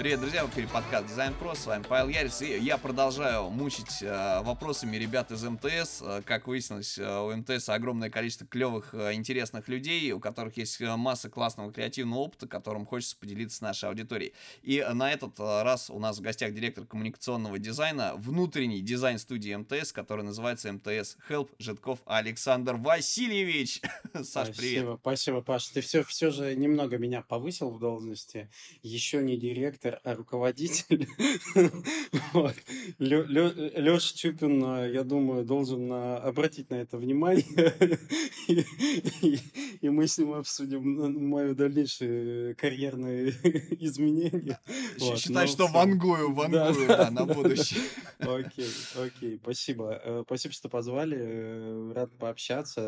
[0.00, 4.02] Привет, друзья, в эфире подкаст Дизайн Про, с вами Павел Ярис, и я продолжаю мучить
[4.02, 6.00] э, вопросами ребят из МТС.
[6.00, 10.80] Э, как выяснилось, э, у МТС огромное количество клевых, э, интересных людей, у которых есть
[10.80, 14.32] масса классного креативного опыта, которым хочется поделиться с нашей аудиторией.
[14.62, 19.92] И на этот раз у нас в гостях директор коммуникационного дизайна, внутренний дизайн студии МТС,
[19.92, 23.82] который называется МТС Help Житков Александр Васильевич.
[24.14, 24.80] Саш, привет.
[24.80, 25.66] Спасибо, спасибо, Паш.
[25.66, 28.48] Ты все, все же немного меня повысил в должности.
[28.82, 31.06] Еще не директор, а руководитель.
[32.32, 32.54] Вот.
[32.98, 37.74] Лё- Лё- Лёша Чупин, э, я думаю, должен э, обратить на это внимание.
[39.80, 43.30] И мы с ним обсудим дальнейшие карьерные
[43.80, 44.60] изменения.
[44.98, 47.80] Вот, Считай, что вангую, вангую, на будущее.
[48.18, 50.00] Окей, окей, спасибо.
[50.04, 51.16] Э, Спасибо, что позвали.
[51.18, 52.80] э, Рад пообщаться.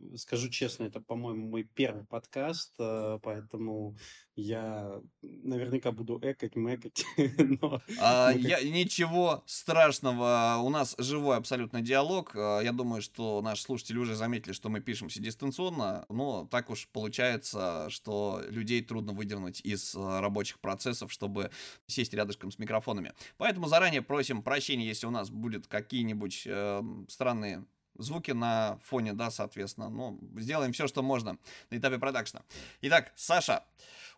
[0.00, 3.96] Э, Скажу честно, это, по-моему, мой первый подкаст, э, поэтому
[4.34, 7.04] я наверняка буду экать, мэкать.
[7.38, 12.32] но А, я, ничего страшного, у нас живой абсолютно диалог.
[12.34, 16.88] А, Я думаю, что наши слушатели уже заметили, что мы пишемся дистанционно, но так уж
[16.88, 21.50] получается, что людей трудно выдернуть из а, рабочих процессов, чтобы
[21.86, 23.12] сесть рядышком с микрофонами.
[23.36, 27.64] Поэтому заранее просим прощения, если у нас будут какие-нибудь э, странные
[27.98, 29.88] звуки на фоне, да, соответственно.
[29.88, 31.38] Ну, сделаем все, что можно
[31.70, 32.42] на этапе продакшна.
[32.80, 33.64] Итак, Саша,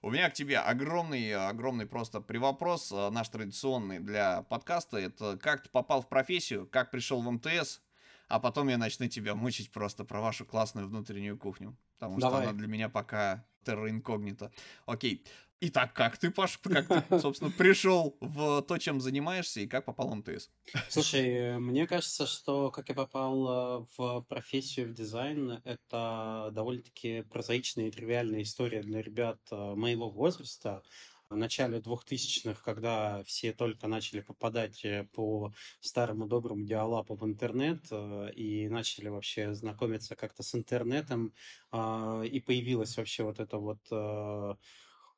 [0.04, 4.98] у меня к тебе огромный, огромный просто привопрос, э, наш традиционный для подкаста.
[4.98, 7.80] Это как ты попал в профессию, как пришел в МТС,
[8.28, 11.74] а потом я начну тебя мучить просто про вашу классную внутреннюю кухню.
[11.98, 12.42] Потому что Давай.
[12.44, 14.52] она для меня пока терра инкогнито.
[14.84, 15.24] Окей.
[15.66, 20.08] Итак, как ты, Паш, как ты, собственно, пришел в то, чем занимаешься, и как попал
[20.08, 20.50] в МТС?
[20.90, 27.86] Слушай, мне кажется, что как я попал э, в профессию в дизайн, это довольно-таки прозаичная
[27.86, 30.82] и тривиальная история для ребят э, моего возраста.
[31.30, 35.50] В начале 2000-х, когда все только начали попадать э, по
[35.80, 37.90] старому доброму диалапу в интернет
[38.36, 41.32] и начали вообще знакомиться как-то с интернетом,
[41.70, 43.80] а, и появилась вообще вот это вот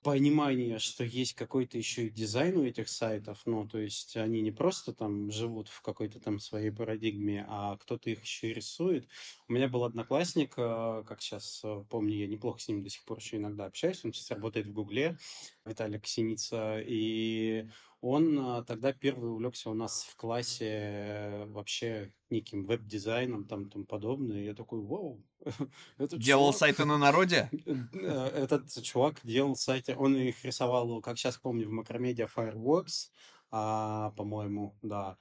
[0.07, 4.53] понимание, что есть какой-то еще и дизайн у этих сайтов, ну, то есть они не
[4.53, 9.09] просто там живут в какой-то там своей парадигме, а кто-то их еще и рисует.
[9.49, 13.19] У меня был одноклассник, э, как сейчас помню, я неплохо с ним до сих пор
[13.19, 15.19] еще иногда общаюсь, он сейчас работает в Гугле,
[15.67, 17.69] Виталик Синица, и
[18.01, 23.85] он э, тогда первый увлекся у нас в классе э, вообще неким веб-дизайном там тому
[23.85, 24.41] подобное.
[24.43, 25.23] И я такой, вау,
[25.99, 27.51] этот Делал чувак- сайты на народе?
[27.95, 33.11] Э, Этот чувак делал сайты, он их рисовал, как сейчас помню, в Macromedia Fireworks,
[33.51, 35.17] а, по-моему, да.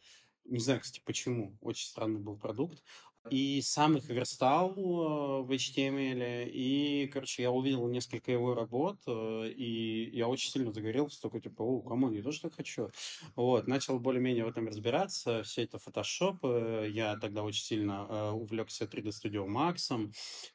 [0.46, 1.58] Не знаю, кстати, почему.
[1.62, 2.84] Очень странный был продукт.
[3.32, 6.46] И сам их верстал э, в HTML.
[6.46, 11.64] И, короче, я увидел несколько его работ, э, и я очень сильно загорелся, такой, типа,
[11.64, 12.90] о, come on, я тоже так хочу.
[13.36, 15.42] Вот, начал более-менее в этом разбираться.
[15.44, 16.38] Все это Photoshop.
[16.44, 19.92] э, Я тогда очень сильно увлекся 3D Studio Max,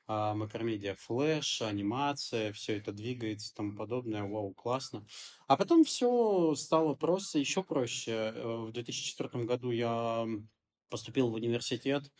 [0.06, 4.22] а, Macromedia Flash, анимация, все это двигается и тому подобное.
[4.22, 5.06] Вау, классно.
[5.46, 8.32] А потом все стало просто еще проще.
[8.36, 10.26] В 2004 году я
[10.88, 12.10] поступил в университет.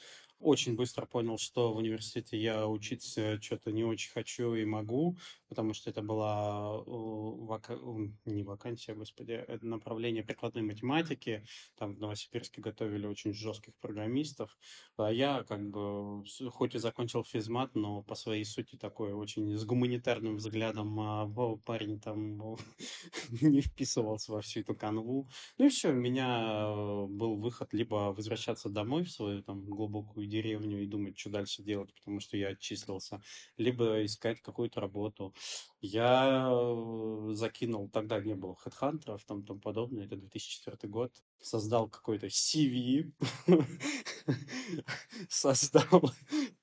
[0.41, 5.19] Очень быстро понял, что в университете я учиться что-то не очень хочу и могу,
[5.51, 7.79] потому что это была вака-
[8.25, 11.45] не вакансия, господи, это направление прикладной математики.
[11.77, 14.57] Там в Новосибирске готовили очень жестких программистов.
[14.97, 19.65] А я как бы, хоть и закончил физмат, но по своей сути такой очень с
[19.65, 21.27] гуманитарным взглядом а,
[21.67, 22.57] парень там
[23.43, 25.29] не вписывался во всю эту канву.
[25.59, 30.27] Ну и все, у меня э, был выход либо возвращаться домой в свою там глубокую
[30.27, 33.21] деревню и думать, что дальше делать, потому что я отчислился,
[33.57, 35.35] либо искать какую-то работу.
[35.81, 42.27] Я э, закинул, тогда не было хедхантеров, там тому подобное, это 2004 год, создал какой-то
[42.27, 43.13] CV,
[45.29, 46.13] создал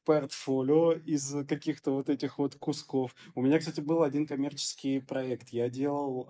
[0.07, 3.13] портфолио из каких-то вот этих вот кусков.
[3.35, 5.49] У меня, кстати, был один коммерческий проект.
[5.49, 6.29] Я делал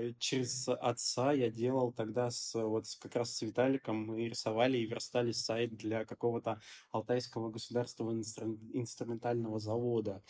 [0.00, 4.86] э, через отца, я делал тогда с, вот как раз с Виталиком, мы рисовали и
[4.86, 10.20] верстали сайт для какого-то Алтайского государственного инстру- инструментального завода.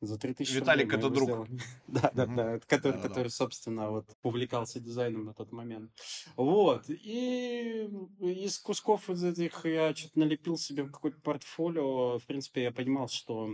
[0.00, 1.28] За 3000 рублей Виталик это друг.
[1.28, 1.60] сделали.
[1.88, 5.90] Да, да, да, который, который, собственно, вот увлекался дизайном на тот момент.
[6.36, 6.84] Вот.
[6.88, 7.88] И
[8.20, 12.18] из кусков из этих я что-то налепил себе в какое-то портфолио.
[12.20, 13.50] В принципе, я понимал, что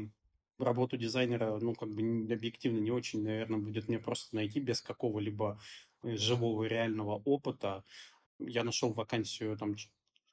[0.59, 5.59] работу дизайнера, ну, как бы объективно не очень, наверное, будет мне просто найти без какого-либо
[6.03, 7.85] э, живого реального опыта.
[8.38, 9.76] Я нашел вакансию там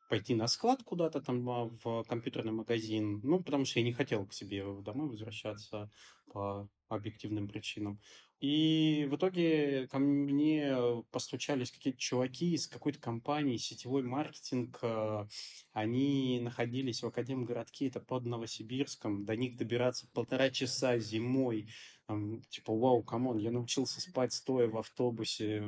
[0.10, 4.26] пойти на склад куда-то там а, в компьютерный магазин, ну, потому что я не хотел
[4.26, 5.90] к себе домой возвращаться
[6.34, 8.00] по объективным причинам.
[8.42, 10.76] И в итоге ко мне
[11.12, 14.80] постучались какие-то чуваки из какой-то компании, сетевой маркетинг.
[14.82, 15.28] э,
[15.74, 19.26] Они находились в Академгородке, это под Новосибирском.
[19.26, 21.70] До них добираться полтора часа зимой.
[22.12, 25.64] Там, типа, вау, come on, я научился спать стоя в автобусе.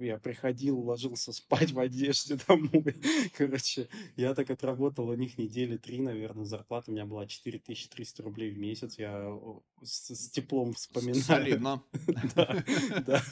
[0.00, 2.96] Я приходил, ложился спать в одежде домой.
[3.38, 3.86] Короче,
[4.16, 6.46] я так отработал у них недели три, наверное.
[6.46, 8.98] Зарплата у меня была 4300 рублей в месяц.
[8.98, 9.38] Я
[9.84, 11.22] с, с теплом вспоминаю.
[11.22, 11.84] Солидно.
[12.34, 12.64] Да,
[13.06, 13.22] да.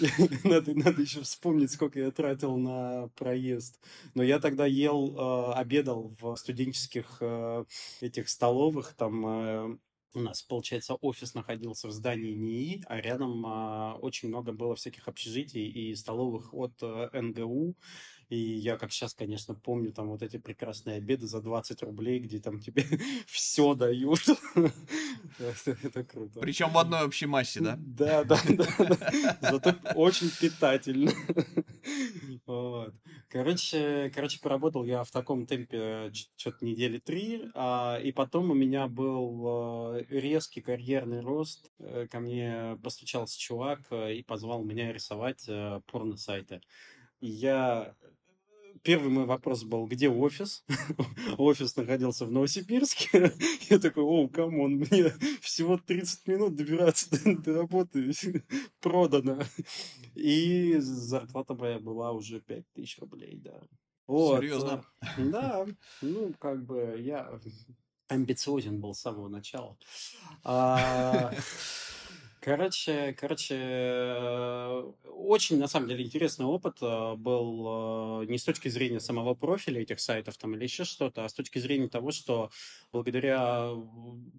[0.44, 3.78] Надо, надо еще вспомнить, сколько я тратил на проезд.
[4.14, 7.64] Но я тогда ел, э, обедал в студенческих э,
[8.00, 9.78] этих столовых, там э,
[10.14, 15.08] у нас, получается, офис находился в здании НИИ, а рядом а, очень много было всяких
[15.08, 17.76] общежитий и столовых от э, НГУ.
[18.30, 22.38] И я, как сейчас, конечно, помню там вот эти прекрасные обеды за 20 рублей, где
[22.38, 22.84] там тебе
[23.26, 24.20] все дают.
[25.38, 26.38] Это, круто.
[26.38, 27.60] Причем в одной общей массе?
[27.60, 28.40] Да, да, да.
[28.78, 29.38] да.
[29.42, 31.10] Зато очень питательно.
[33.30, 38.88] Короче, короче, поработал я в таком темпе что-то недели три, а, и потом у меня
[38.88, 41.70] был э, резкий карьерный рост.
[41.78, 46.60] Э, Ко мне постучался чувак э, и позвал меня рисовать э, порно-сайты.
[47.20, 47.94] Я
[48.82, 50.64] Первый мой вопрос был, где офис?
[51.38, 53.32] Офис находился в Новосибирске.
[53.70, 55.12] Я такой, о, come on, мне
[55.42, 58.10] всего 30 минут добираться до, до работы.
[58.80, 59.42] Продано.
[60.14, 63.60] И зарплата моя была уже 5000 рублей, да.
[64.06, 64.40] Вот.
[64.40, 64.82] Серьезно?
[65.02, 65.66] э, Да,
[66.00, 67.38] ну, как бы я
[68.08, 69.76] амбициозен был с самого начала.
[70.42, 71.32] А,
[72.42, 78.68] Короче, короче, э, очень, на самом деле, интересный опыт э, был э, не с точки
[78.68, 82.50] зрения самого профиля этих сайтов там или еще что-то, а с точки зрения того, что
[82.92, 83.72] благодаря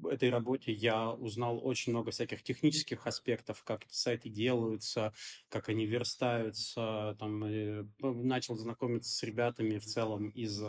[0.10, 5.14] этой работе я узнал очень много всяких технических аспектов, как эти сайты делаются,
[5.50, 10.60] как они верстаются, там, начал знакомиться с ребятами в целом из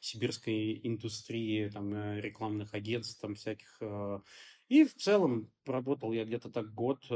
[0.00, 3.78] сибирской индустрии, там, рекламных агентств, там, всяких
[4.68, 7.14] и в целом проработал я где-то так год, э,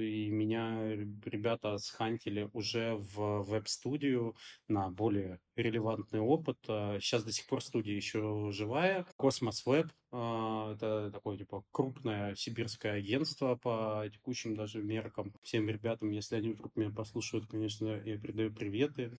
[0.00, 0.94] и меня
[1.24, 4.34] ребята схантили уже в веб-студию
[4.68, 6.58] на более релевантный опыт.
[6.66, 9.06] Сейчас до сих пор студия еще живая.
[9.16, 9.86] Космос Веб.
[10.12, 15.34] э, Это такое типа крупное сибирское агентство по текущим даже меркам.
[15.42, 19.12] Всем ребятам, если они вдруг меня послушают, конечно, я передаю приветы.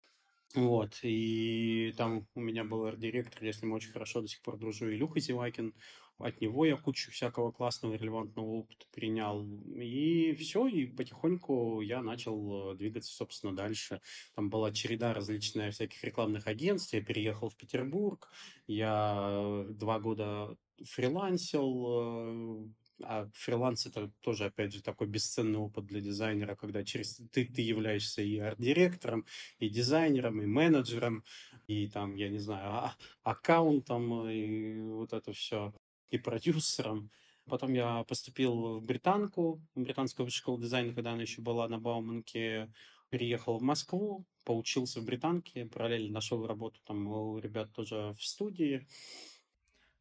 [0.55, 4.57] Вот, и там у меня был арт-директор, я с ним очень хорошо до сих пор
[4.57, 5.73] дружу, Илюха Зевакин.
[6.19, 9.45] От него я кучу всякого классного, релевантного опыта перенял.
[9.75, 14.01] И все, и потихоньку я начал э, двигаться, собственно, дальше.
[14.35, 16.93] Там была череда различная всяких рекламных агентств.
[16.93, 18.31] Я переехал в Петербург.
[18.65, 21.85] Я э, два года фрилансил.
[21.89, 22.67] э,
[23.03, 27.61] А фриланс это тоже, опять же, такой бесценный опыт для дизайнера, когда через ты, ты
[27.61, 29.25] являешься и арт-директором,
[29.59, 31.23] и дизайнером, и менеджером,
[31.67, 35.73] и там, я не знаю, а- аккаунтом, и вот это все
[36.09, 37.11] и продюсером.
[37.45, 41.79] Потом я поступил в британку, в британскую высшую школу дизайна, когда она еще была на
[41.79, 42.71] Бауманке.
[43.09, 48.85] Переехал в Москву, поучился в британке, параллельно нашел работу там у ребят тоже в студии.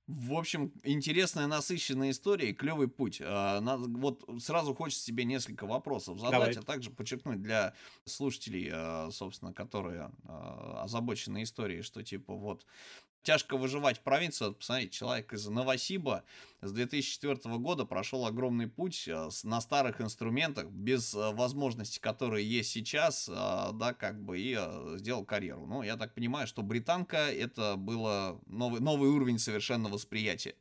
[0.06, 3.20] В общем, интересная, насыщенная история и клевый путь.
[3.25, 6.55] А, вот сразу хочется себе несколько вопросов задать, Давай.
[6.55, 12.67] а также подчеркнуть для слушателей, а, собственно, которые а, озабочены историей, что типа вот
[13.26, 14.44] тяжко выживать в провинции.
[14.44, 16.22] Вот посмотрите, человек из Новосиба
[16.62, 22.70] с 2004 года прошел огромный путь с- на старых инструментах, без а, возможностей, которые есть
[22.70, 24.56] сейчас, а, да, как бы, и
[24.98, 25.66] сделал карьеру.
[25.66, 30.54] Ну, я так понимаю, что британка это было новый, новый уровень совершенно восприятия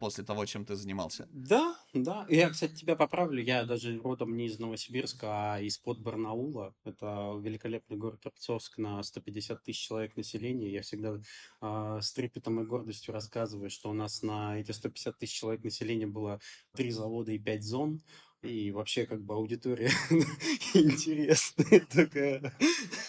[0.00, 1.28] после того, чем ты занимался.
[1.30, 2.26] Да, да.
[2.30, 3.42] Я, кстати, тебя поправлю.
[3.42, 6.74] Я даже родом не из Новосибирска, а из-под Барнаула.
[6.84, 10.72] Это великолепный город Рубцовск на 150 тысяч человек населения.
[10.72, 11.20] Я всегда
[11.60, 16.06] а, с трепетом и гордостью рассказываю, что у нас на эти 150 тысяч человек населения
[16.06, 16.40] было
[16.74, 18.00] три завода и пять зон.
[18.42, 19.90] И вообще, как бы, аудитория
[20.74, 22.54] интересная такая.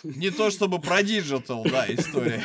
[0.04, 2.44] Не то чтобы про диджитал, да, история.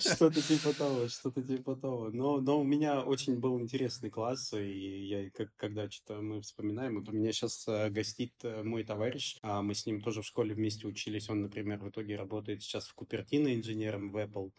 [0.00, 2.10] Что-то типа того, что-то типа того.
[2.10, 6.98] Но, но у меня очень был интересный класс, и я, как, когда что-то мы вспоминаем,
[6.98, 10.54] вот у меня сейчас гостит э, мой товарищ, а мы с ним тоже в школе
[10.54, 11.30] вместе учились.
[11.30, 14.50] Он, например, в итоге работает сейчас в Купертино инженером в Apple.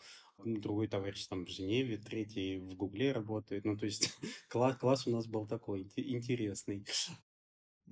[0.45, 3.65] Другой товарищ там в Женеве, третий в Гугле работает.
[3.65, 6.85] Ну, то есть класс, класс у нас был такой инте- интересный.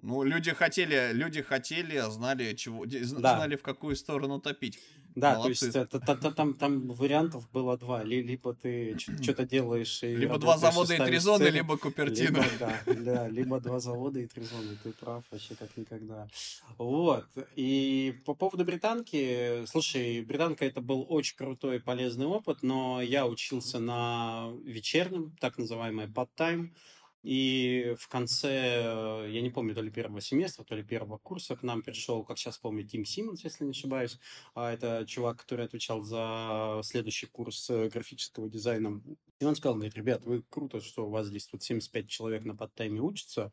[0.01, 3.03] Ну, люди хотели, люди хотели, знали, чего, Да.
[3.03, 4.79] знали, в какую сторону топить.
[5.15, 8.03] Да, то есть это, это, там, там вариантов было два.
[8.03, 12.37] Либо ты что-то делаешь и Либо два завода и три зоны, либо Купертино.
[12.37, 14.77] Либо, да, да, либо два завода и три зоны.
[14.83, 16.27] Ты прав вообще как никогда.
[16.77, 17.25] Вот.
[17.55, 23.25] И по поводу британки, слушай, британка это был очень крутой и полезный опыт, но я
[23.25, 26.69] учился на вечернем, так называемый part-time,
[27.23, 31.55] и в конце, э, я не помню, то ли первого семестра, то ли первого курса
[31.55, 34.19] к нам пришел, как сейчас помню, Тим Симмонс, если не ошибаюсь.
[34.53, 39.01] А это чувак, который отвечал за следующий курс э, графического дизайна.
[39.39, 42.55] И он сказал, говорит, ребят, вы круто, что у вас здесь тут 75 человек на
[42.55, 43.51] подтайме учатся,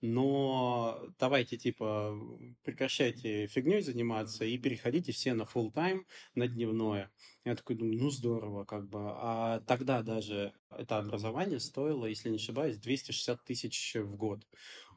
[0.00, 2.14] но давайте, типа,
[2.62, 7.10] прекращайте фигней заниматься и переходите все на full тайм на дневное.
[7.44, 9.00] Я такой думаю, ну здорово, как бы.
[9.02, 14.46] А тогда даже это образование стоило, если не ошибаюсь, 260 тысяч в год.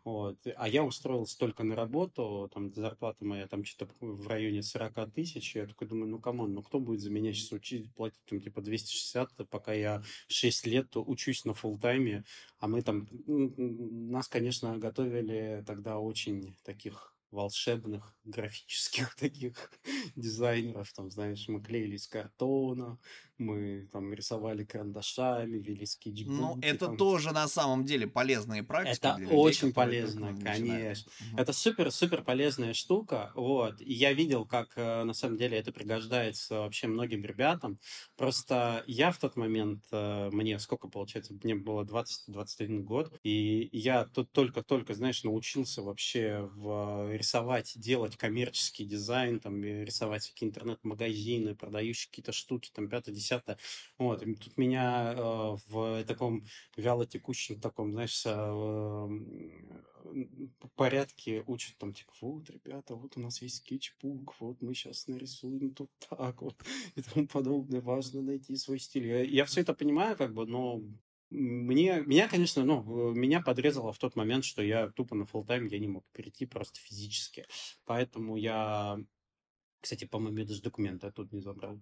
[0.06, 0.38] Вот.
[0.56, 5.54] А я устроился только на работу, там зарплата моя там что-то в районе 40 тысяч.
[5.58, 8.40] Я такой думаю, ну come on, ну кто будет за меня сейчас учить, платить там
[8.40, 12.24] типа 260, пока я 6 лет учусь на full time е
[12.60, 19.72] а мы там, нас, конечно, готовили тогда очень таких волшебных графических таких
[20.16, 23.00] дизайнеров, там, знаешь, мы клеили из картона,
[23.40, 26.40] мы там рисовали карандашами, вели скетчбуки.
[26.40, 26.98] Ну, это там.
[26.98, 28.98] тоже на самом деле полезные практики.
[28.98, 31.12] Это людей, очень полезно, конечно.
[31.32, 31.42] Угу.
[31.42, 33.82] Это супер-супер полезная штука, вот.
[33.82, 37.80] И я видел, как э, на самом деле это пригождается вообще многим ребятам.
[38.16, 44.06] Просто я в тот момент, э, мне сколько получается, мне было 20-21 год, и я
[44.06, 52.10] тут только-только, знаешь, научился вообще в рисовать, делать коммерческий дизайн, там, рисовать всякие интернет-магазины, продающие
[52.10, 52.88] какие-то штуки, там,
[53.28, 53.58] пятое-десятое.
[53.98, 59.10] Вот, и тут меня э, в таком вялотекущем таком, знаешь, э,
[60.76, 65.74] порядке учат там, типа, вот, ребята, вот у нас есть скетчбук, вот мы сейчас нарисуем
[65.74, 66.56] тут так вот
[66.96, 67.82] и тому подобное.
[67.82, 69.08] Важно найти свой стиль.
[69.08, 70.82] Я, я все это понимаю, как бы, но
[71.30, 75.66] мне, меня, конечно, ну, меня подрезало в тот момент, что я тупо на full тайм
[75.68, 77.46] я не мог перейти просто физически.
[77.86, 78.98] Поэтому я,
[79.82, 81.80] кстати, по-моему, я даже документы тут не забрал.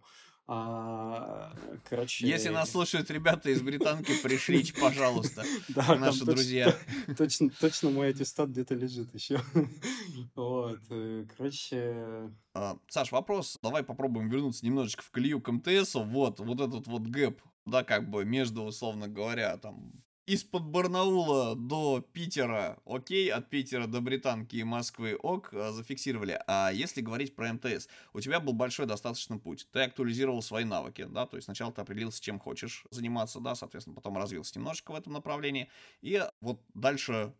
[0.48, 1.52] А,
[1.90, 2.28] короче...
[2.28, 5.44] Если нас слушают ребята из британки, пришлите, пожалуйста,
[5.76, 6.76] наши друзья.
[7.18, 9.42] Точно, точно мой аттестат где-то лежит еще.
[10.36, 12.32] Вот, э, короче...
[12.54, 16.04] А, Саш, вопрос, давай попробуем вернуться немножечко в колею к МТСу.
[16.04, 22.02] Вот, вот этот вот гэп, да, как бы между, условно говоря, там, из-под Барнаула до
[22.14, 26.42] Питера, окей, от Питера до Британки и Москвы, ок, а, зафиксировали.
[26.48, 29.68] А если говорить про МТС, у тебя был большой достаточно путь.
[29.72, 33.96] Ты актуализировал свои навыки, да, то есть сначала ты определился, чем хочешь заниматься, да, соответственно,
[33.96, 35.70] потом развился немножечко в этом направлении.
[36.02, 37.34] И вот дальше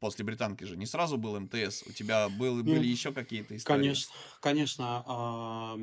[0.00, 3.78] после британки же не сразу был МТС, у тебя был, были еще какие-то истории?
[3.78, 5.76] Конечно, конечно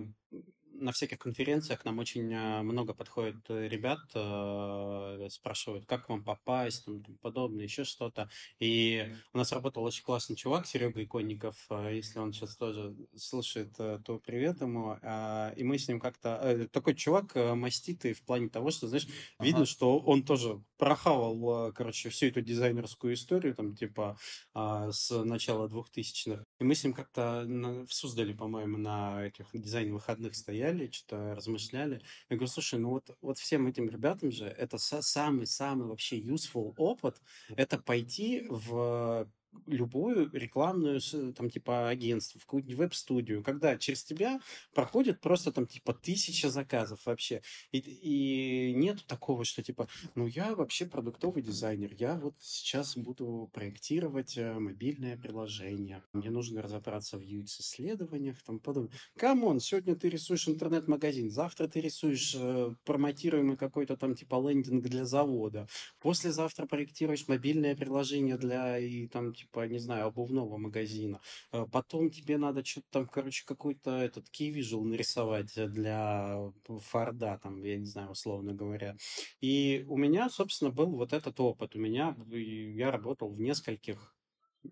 [0.84, 6.24] на всяких конференциях к нам очень э, много подходит э, ребят, э, спрашивают, как вам
[6.24, 8.30] попасть, там, подобное, еще что-то.
[8.60, 11.56] И у нас работал очень классный чувак, Серега Иконников,
[11.90, 14.98] если он сейчас тоже слушает, то привет ему.
[15.02, 16.68] А, и мы с ним как-то...
[16.72, 19.48] Такой чувак маститый в плане того, что, знаешь, ага.
[19.48, 24.18] видно, что он тоже прохавал, короче, всю эту дизайнерскую историю, там, типа,
[24.54, 26.44] а, с начала двухтысячных.
[26.60, 27.46] И мы с ним как-то
[27.88, 32.02] в Суздале, по-моему, на этих дизайн-выходных стояли, что-то размышляли.
[32.30, 37.22] Я говорю, слушай, ну вот, вот всем этим ребятам же это самый-самый вообще useful опыт,
[37.56, 39.30] это пойти в
[39.68, 41.00] любую рекламную,
[41.36, 44.40] там, типа, агентство, в какую-нибудь веб-студию, когда через тебя
[44.74, 47.42] проходит просто, там, типа, тысяча заказов вообще.
[47.72, 53.50] И, и нет такого, что, типа, ну, я вообще продуктовый дизайнер, я вот сейчас буду
[53.54, 58.92] проектировать э, мобильное приложение, мне нужно разобраться в UX-исследованиях, там, подобное.
[59.18, 64.84] Come on, сегодня ты рисуешь интернет-магазин, завтра ты рисуешь э, промотируемый какой-то там, типа, лендинг
[64.84, 65.68] для завода,
[66.00, 71.20] послезавтра проектируешь мобильное приложение для, и, там, типа, не знаю, обувного магазина.
[71.52, 77.78] Э, потом тебе надо что-то там, короче, какой-то этот visual нарисовать для Форда, там, я
[77.78, 78.96] не знаю, условно говоря.
[79.42, 81.76] И у меня, собственно, был вот этот опыт.
[81.76, 84.13] У меня, я работал в нескольких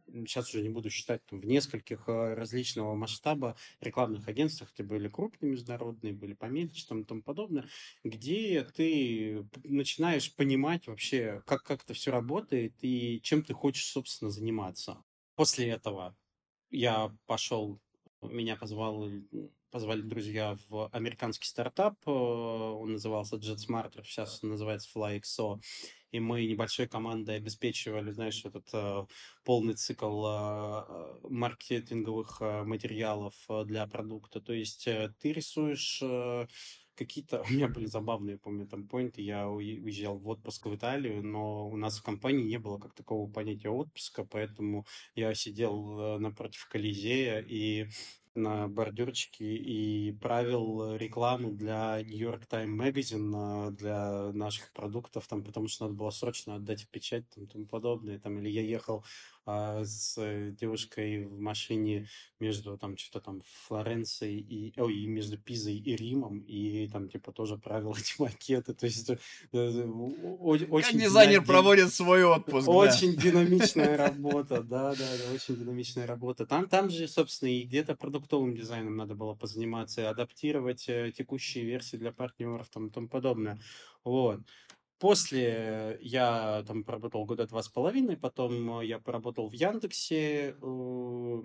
[0.08, 5.08] сейчас уже не буду считать, там, в нескольких э, различного масштаба рекламных агентствах, это были
[5.08, 7.68] крупные международные, были помельче, там и тому подобное,
[8.04, 14.32] где ты начинаешь понимать вообще, как, как это все работает и чем ты хочешь, собственно,
[14.32, 15.04] заниматься.
[15.36, 16.16] После этого
[16.70, 17.80] я пошел,
[18.22, 19.10] меня позвал,
[19.72, 25.60] позвали друзья в американский стартап, э, он назывался JetSmart, сейчас называется FlyXO,
[26.12, 29.06] и мы небольшой командой обеспечивали, знаешь, этот э,
[29.44, 34.42] полный цикл э, маркетинговых э, материалов э, для продукта.
[34.42, 36.48] То есть э, ты рисуешь э,
[36.96, 37.44] какие-то...
[37.50, 39.22] У меня были забавные, помню, там поинты.
[39.22, 43.32] Я уезжал в отпуск в Италию, но у нас в компании не было как такового
[43.32, 47.88] понятия отпуска, поэтому я сидел э, напротив Колизея и
[48.36, 55.68] на бордюрчике и правил рекламу для New York Times Magazine для наших продуктов, там, потому
[55.68, 58.20] что надо было срочно отдать в печать там, тому подобное.
[58.20, 59.04] Там, или я ехал
[59.46, 60.18] а, с
[60.52, 62.08] девушкой в машине
[62.40, 67.58] между там что-то там Флоренцией и, ой, между Пизой и Римом, и там типа тоже
[67.58, 69.18] правила эти макеты, то есть э,
[69.54, 71.00] э очень...
[71.00, 76.46] Дизайнер проводит свой отпуск, Очень динамичная работа, да, да, да, очень динамичная работа.
[76.46, 81.98] Там, там же, собственно, и где-то продуктовым дизайном надо было позаниматься, адаптировать э, текущие версии
[81.98, 83.60] для партнеров там, и тому подобное.
[84.04, 84.42] Вот.
[85.02, 91.42] После я там поработал года два с половиной, потом я поработал в Яндексе э,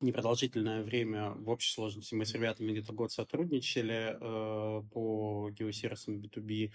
[0.00, 1.32] непродолжительное время.
[1.32, 6.70] В общей сложности мы с ребятами где-то год сотрудничали э, по геосервисам B2B.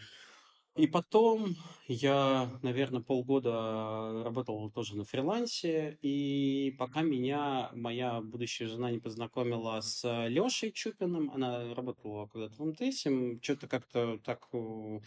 [0.75, 1.55] И потом
[1.87, 9.81] я, наверное, полгода работал тоже на фрилансе, и пока меня моя будущая жена не познакомила
[9.81, 13.07] с Лешей Чупиным, она работала когда-то в МТС,
[13.41, 14.99] что-то как-то так э,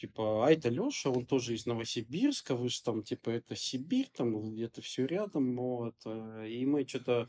[0.00, 4.52] типа, а это Леша, он тоже из Новосибирска, вы же там, типа, это Сибирь, там
[4.52, 5.94] где-то все рядом, вот.
[6.06, 7.28] Э, и мы что-то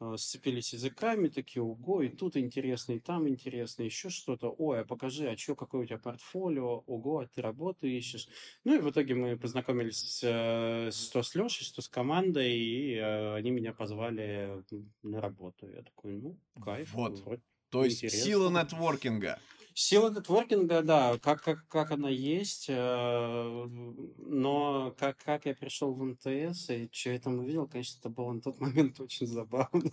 [0.00, 4.54] э, сцепились языками, такие, ого, и тут интересно, и там интересно, еще что-то.
[4.58, 6.82] Ой, а покажи, а что, какое у тебя портфолио?
[6.86, 8.28] Ого, а ты работу ищешь?
[8.64, 13.50] Ну и в итоге мы познакомились э, что с Лешей, что с командой, и они
[13.50, 14.64] меня позвали
[15.02, 15.68] на работу.
[15.68, 16.92] Я такой, ну, кайф.
[16.94, 17.40] Вот.
[17.70, 18.24] То есть интересно.
[18.24, 19.38] сила нетворкинга.
[19.80, 23.66] Сила нетворкинга, да, как, как, как она есть, э,
[24.16, 28.32] но как, как я пришел в МТС и что я там увидел, конечно, это было
[28.32, 29.88] на тот момент очень забавно.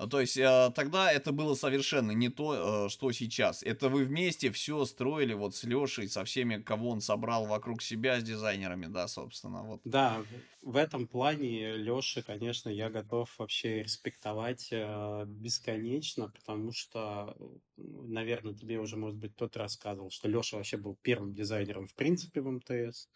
[0.00, 3.62] А, то есть э, тогда это было совершенно не то, э, что сейчас.
[3.62, 8.18] Это вы вместе все строили вот с Лешей, со всеми, кого он собрал вокруг себя,
[8.18, 9.62] с дизайнерами, да, собственно.
[9.62, 9.82] Вот.
[9.84, 10.24] Да,
[10.62, 17.36] в этом плане Леши, конечно, я готов вообще респектовать э, бесконечно, потому что,
[17.76, 22.40] наверное, тебе уже, может быть, кто-то рассказывал, что Леша вообще был первым дизайнером в принципе
[22.40, 23.08] в МТС.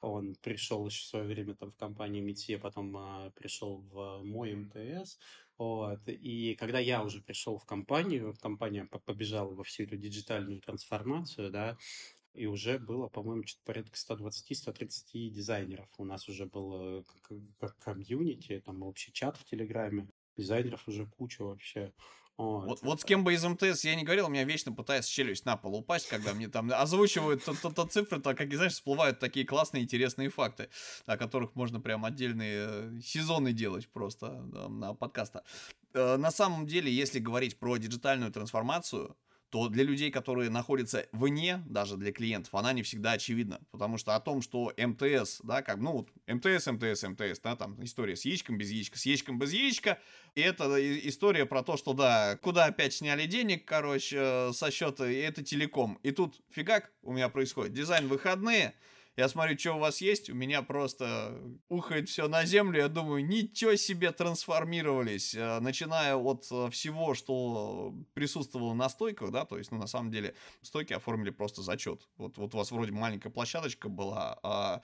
[0.00, 4.54] Он пришел еще в свое время там в компанию Метье, потом а, пришел в мой
[4.54, 5.18] МТС.
[5.60, 6.00] Вот.
[6.06, 11.76] И когда я уже пришел в компанию, компания побежала во всю эту диджитальную трансформацию, да,
[12.32, 15.86] и уже было, по-моему, что-то порядка 120-130 дизайнеров.
[15.98, 17.04] У нас уже был
[17.58, 20.08] как комьюнити, там общий чат в Телеграме.
[20.34, 21.92] Дизайнеров уже куча вообще.
[22.40, 25.44] Вот, вот с кем бы из МТС я не говорил, у меня вечно пытается челюсть
[25.44, 29.82] на пол упасть, когда мне там озвучивают то-то цифры, то, как, знаешь, всплывают такие классные,
[29.82, 30.68] интересные факты,
[31.06, 35.44] о которых можно прям отдельные э, сезоны делать просто да, на подкаста.
[35.92, 39.16] Э, на самом деле, если говорить про диджитальную трансформацию,
[39.50, 43.60] то для людей, которые находятся вне, даже для клиентов, она не всегда очевидна.
[43.72, 47.82] Потому что о том, что МТС, да, как, ну, вот МТС, МТС, МТС, да, там
[47.84, 49.98] история с яичком, без яичка, с яичком, без яичка,
[50.34, 50.76] и это
[51.08, 55.42] история про то, что, да, куда опять сняли денег, короче, э, со счета, и это
[55.42, 55.98] телеком.
[56.02, 57.72] И тут фигак у меня происходит.
[57.72, 58.74] Дизайн выходные,
[59.16, 62.78] я смотрю, что у вас есть, у меня просто ухает все на землю.
[62.78, 65.34] Я думаю, ничего себе трансформировались.
[65.34, 70.10] Э, начиная от э, всего, что присутствовало на стойках, да, то есть, ну, на самом
[70.10, 72.08] деле, стойки оформили просто зачет.
[72.16, 74.82] Вот, вот у вас вроде маленькая площадочка была, а,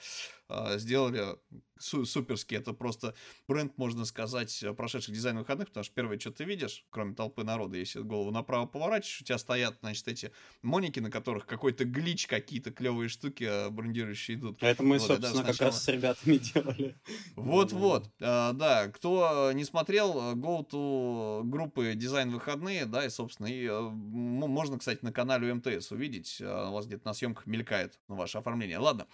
[0.49, 1.37] а сделали
[1.79, 2.57] суперский.
[2.57, 3.15] Это просто
[3.49, 7.77] бренд, можно сказать, прошедших дизайн выходных, потому что первое, что ты видишь, кроме толпы народа,
[7.77, 10.33] если голову направо поворачиваешь, у тебя стоят, значит, эти
[10.63, 14.63] моники, на которых какой-то глич, какие-то клевые штуки э, брендирующие идут.
[14.63, 15.53] Это мы, вот, собственно, сначала...
[15.53, 16.97] как раз с ребятами делали.
[17.37, 23.67] Вот-вот, а, да, кто не смотрел, go to группы дизайн выходные, да, и, собственно, и
[23.67, 28.39] э, можно, кстати, на канале МТС увидеть, а, у вас где-то на съемках мелькает ваше
[28.39, 28.79] оформление.
[28.79, 29.07] Ладно,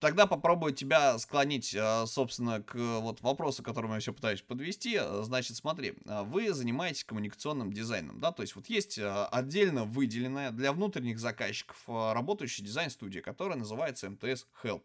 [0.00, 4.98] Тогда попробую тебя склонить, э, собственно, к вот вопросу, которому я все пытаюсь подвести.
[5.20, 10.52] Значит, смотри, э, вы занимаетесь коммуникационным дизайном, да, то есть вот есть э, отдельно выделенная
[10.52, 14.82] для внутренних заказчиков работающая дизайн-студия, которая называется МТС Help.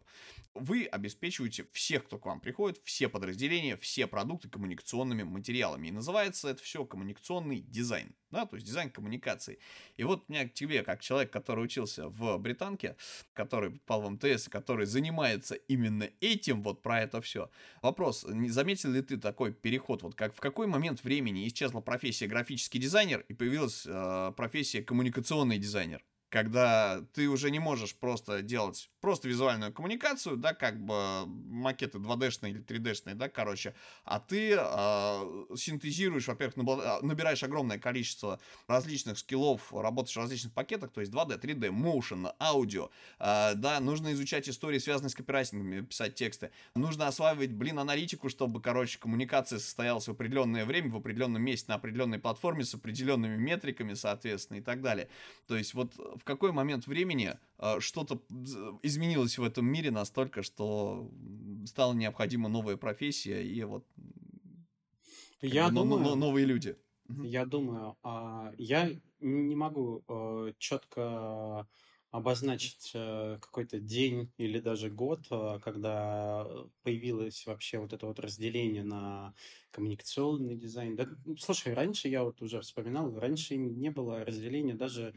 [0.60, 5.88] Вы обеспечиваете всех, кто к вам приходит, все подразделения, все продукты коммуникационными материалами.
[5.88, 9.58] И называется это все коммуникационный дизайн да, то есть дизайн коммуникации.
[9.96, 12.96] И вот у меня к тебе, как человек, который учился в Британке,
[13.32, 17.50] который попал в МТС, который занимается именно этим, вот про это все.
[17.82, 22.26] Вопрос, не заметил ли ты такой переход, вот как в какой момент времени исчезла профессия
[22.26, 26.02] графический дизайнер и появилась э, профессия коммуникационный дизайнер?
[26.28, 32.50] когда ты уже не можешь просто делать просто визуальную коммуникацию, да, как бы макеты 2D-шные
[32.50, 33.72] или 3D-шные, да, короче,
[34.04, 36.56] а ты э, синтезируешь, во-первых,
[37.02, 42.90] набираешь огромное количество различных скиллов, работаешь в различных пакетах, то есть 2D, 3D, motion, аудио,
[43.20, 48.60] э, да, нужно изучать истории, связанные с копирайтингом, писать тексты, нужно осваивать, блин, аналитику, чтобы,
[48.60, 53.94] короче, коммуникация состоялась в определенное время, в определенном месте, на определенной платформе с определенными метриками,
[53.94, 55.08] соответственно, и так далее.
[55.46, 58.20] То есть вот в какой момент времени э, что-то
[58.96, 61.10] изменилось в этом мире настолько, что
[61.66, 63.86] стала необходима новая профессия и вот
[65.42, 66.76] я бы, думаю, новые люди.
[67.22, 71.68] Я думаю, а, я не могу э, четко
[72.10, 76.46] обозначить э, какой-то день или даже год, э, когда
[76.82, 79.34] появилось вообще вот это вот разделение на
[79.70, 80.96] коммуникационный дизайн.
[80.96, 81.06] Да,
[81.38, 85.14] слушай, раньше я вот уже вспоминал, раньше не было разделения даже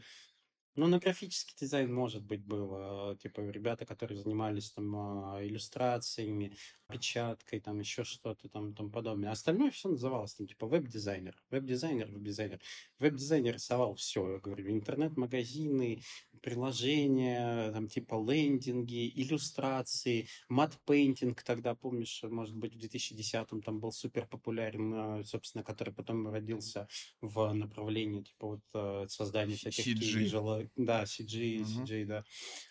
[0.80, 3.14] ну, на графический дизайн, может быть, было.
[3.22, 6.56] Типа, ребята, которые занимались там а, иллюстрациями,
[6.90, 9.30] печаткой, там еще что-то там, там подобное.
[9.30, 11.36] Остальное все называлось там, типа, веб-дизайнер.
[11.50, 12.60] Веб-дизайнер, веб-дизайнер.
[12.98, 16.00] Веб-дизайнер рисовал все, я говорю, интернет-магазины,
[16.40, 23.92] приложения, там, типа, лендинги, иллюстрации, matte painting тогда, помнишь, может быть, в 2010-м там был
[23.92, 26.88] супер популярен, а, собственно, который потом родился
[27.20, 31.84] в направлении, типа, вот э, создания всяких CG да, CG, угу.
[31.84, 32.24] CG, да.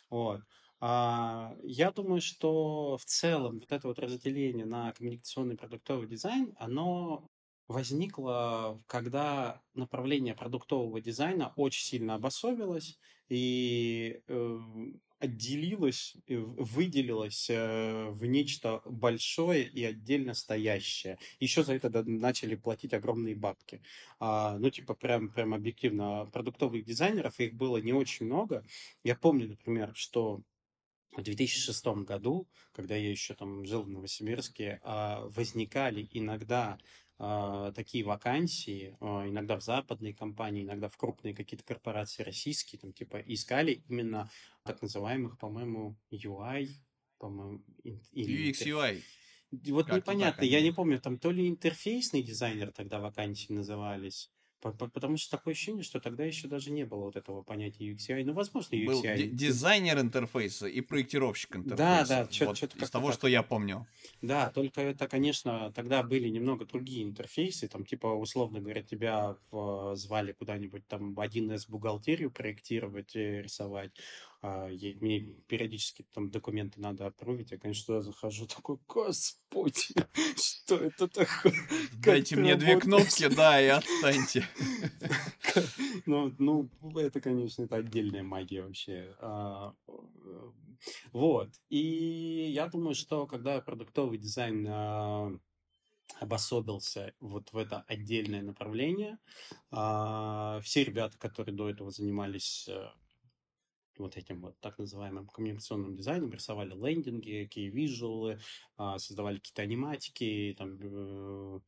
[0.10, 0.42] Вот.
[0.82, 7.30] А, я думаю, что в целом вот это вот разделение на коммуникационный продуктовый дизайн, оно
[7.68, 14.60] возникло, когда направление продуктового дизайна очень сильно обособилось, и э,
[15.20, 21.18] отделилась, выделилась э, в нечто большое и отдельно стоящее.
[21.40, 23.82] Еще за это начали платить огромные бабки.
[24.20, 28.66] А, ну, типа, прям, прям объективно, продуктовых дизайнеров, их было не очень много.
[29.04, 30.42] Я помню, например, что
[31.16, 36.78] в 2006 году, когда я еще там жил в Новосибирске, а, возникали иногда
[37.76, 43.18] такие вакансии, а, иногда в западные компании, иногда в крупные какие-то корпорации российские, там типа
[43.18, 44.30] искали именно
[44.64, 46.70] так называемых, по-моему, UI,
[47.18, 48.50] по-моему, или...
[48.50, 49.04] UX, UI.
[49.72, 55.18] Вот как непонятно, я не помню, там то ли интерфейсный дизайнер тогда вакансии назывались, Потому
[55.18, 58.26] что такое ощущение, что тогда еще даже не было вот этого понятия UXI.
[58.26, 58.86] Ну, возможно, UXI.
[58.86, 59.02] Был
[59.36, 62.06] дизайнер интерфейса и проектировщик интерфейса.
[62.08, 63.16] Да, да, что-то вот Из того, так.
[63.16, 63.88] что я помню.
[64.22, 67.68] Да, только это, конечно, тогда были немного другие интерфейсы.
[67.68, 73.92] Там, типа, условно говоря, тебя в, звали куда-нибудь там 1С бухгалтерию проектировать, рисовать.
[74.42, 79.94] А, я, мне периодически там документы надо опровить, я, конечно, туда захожу, такой, господи,
[80.38, 81.54] что это такое?
[81.94, 84.48] Дайте мне две кнопки, да, и отстаньте.
[86.06, 89.14] Ну, ну, это, конечно, это отдельная магия вообще.
[89.20, 89.74] А,
[91.12, 91.50] вот.
[91.70, 95.38] И я думаю, что когда продуктовый дизайн а,
[96.20, 99.20] обособился вот в это отдельное направление.
[99.70, 102.90] Все ребята, которые до этого занимались э,
[104.00, 108.40] вот этим вот так называемым коммуникационным дизайном, рисовали лендинги, какие визуалы,
[108.98, 111.60] создавали какие-то аниматики, там, э,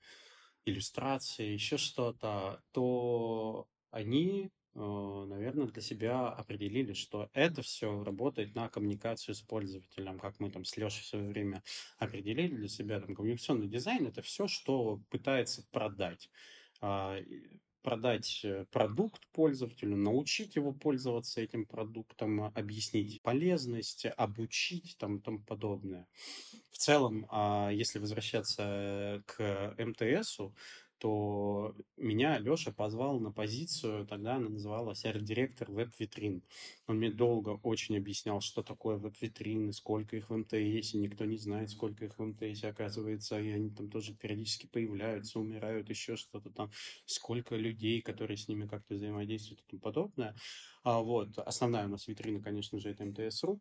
[0.65, 8.69] иллюстрации, еще что-то, то они, э, наверное, для себя определили, что это все работает на
[8.69, 11.63] коммуникацию с пользователем, как мы там с Лешей в свое время
[11.97, 16.29] определили для себя, там, коммуникационный дизайн— это все, что пытается продать.
[16.79, 17.17] А,
[17.81, 25.39] продать э, продукт пользователю, научить его пользоваться этим продуктом, объяснить полезность, обучить там и тому
[25.39, 26.07] подобное.
[26.71, 30.55] В целом, а, если возвращаться к МТСу,
[31.01, 36.43] то меня Леша позвал на позицию, тогда она называлась арт-директор веб-витрин.
[36.85, 41.71] Он мне долго очень объяснял, что такое веб-витрины, сколько их в МТС, никто не знает,
[41.71, 46.69] сколько их в МТС, оказывается, и они там тоже периодически появляются, умирают, еще что-то там,
[47.05, 50.35] сколько людей, которые с ними как-то взаимодействуют и тому подобное.
[50.83, 53.59] А вот, основная у нас витрина, конечно же, это МТС.ру.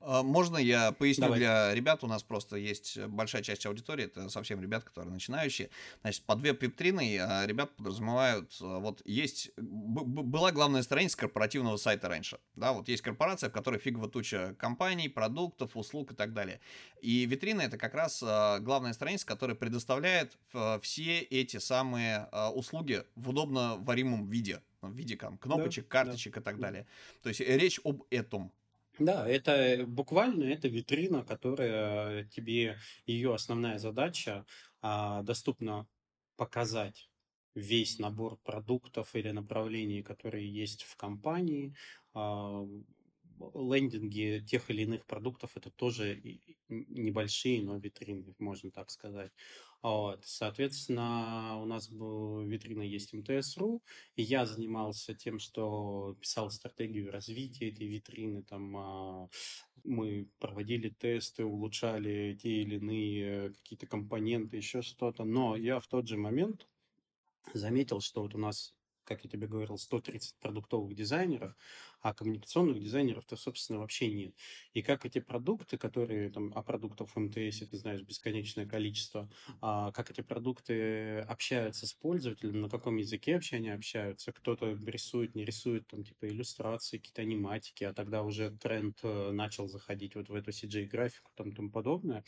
[0.00, 1.38] А, можно я поясню Давай.
[1.38, 2.04] для ребят?
[2.04, 5.70] У нас просто есть большая часть аудитории, это совсем ребят, которые начинающие.
[6.02, 12.38] Значит, под веб-витриной а, ребят подразумевают, а, вот есть, была главная страница корпоративного сайта раньше,
[12.54, 16.60] да, вот есть корпорация, в которой фигово туча компаний, продуктов, услуг и так далее.
[17.00, 20.38] И витрина это как раз главная страница, которая предоставляет
[20.82, 26.40] все эти самые услуги в удобно варимом виде, в виде там, кнопочек, да, карточек да.
[26.40, 26.86] и так далее.
[27.22, 28.52] То есть речь об этом.
[28.98, 34.46] Да, это буквально это витрина, которая тебе ее основная задача
[34.80, 35.86] а, доступно
[36.36, 37.10] показать
[37.54, 41.74] весь набор продуктов или направлений, которые есть в компании,
[42.14, 42.66] а,
[43.54, 46.20] лендинги тех или иных продуктов это тоже
[46.68, 49.32] небольшие, но витрины, можно так сказать.
[49.82, 50.24] Вот.
[50.24, 53.82] Соответственно, у нас витрина есть МТС.ру,
[54.16, 58.42] и я занимался тем, что писал стратегию развития этой витрины.
[58.42, 59.28] Там а,
[59.84, 65.24] мы проводили тесты, улучшали те или иные какие-то компоненты, еще что-то.
[65.24, 66.66] Но я в тот же момент
[67.54, 68.74] заметил, что вот у нас
[69.06, 71.54] как я тебе говорил, 130 продуктовых дизайнеров,
[72.00, 74.34] а коммуникационных дизайнеров-то, собственно, вообще нет.
[74.72, 79.28] И как эти продукты, которые, там, а продуктов МТС, ты знаешь, бесконечное количество,
[79.60, 85.34] а как эти продукты общаются с пользователем, на каком языке вообще они общаются, кто-то рисует,
[85.34, 90.28] не рисует, там, типа, иллюстрации, какие-то аниматики, а тогда уже тренд э, начал заходить вот
[90.28, 92.24] в эту CJ-графику, там, тому подобное.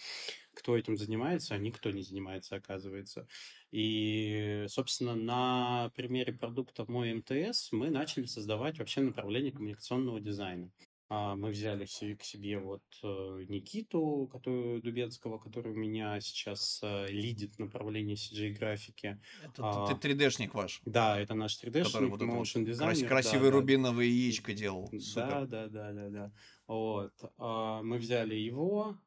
[0.54, 3.28] Кто этим занимается, а никто не занимается, оказывается.
[3.70, 10.71] И, собственно, на примере продукта «Мой МТС» мы начали создавать вообще направление коммуникационного дизайна.
[11.11, 17.07] А, мы взяли к себе вот э, Никиту который, Дубенского, который у меня сейчас э,
[17.09, 19.18] лидит направление CG-графики.
[19.42, 20.83] Это а, 3D-шник ваш?
[20.85, 23.09] Да, это наш 3D-шник, вот motion дизайнер.
[23.09, 24.12] Красивый да, рубиновое да.
[24.12, 24.90] яичко делал.
[25.01, 25.47] Супер.
[25.47, 26.33] Да, да, да, да, да.
[26.66, 27.14] Вот.
[27.38, 28.99] А, мы взяли его,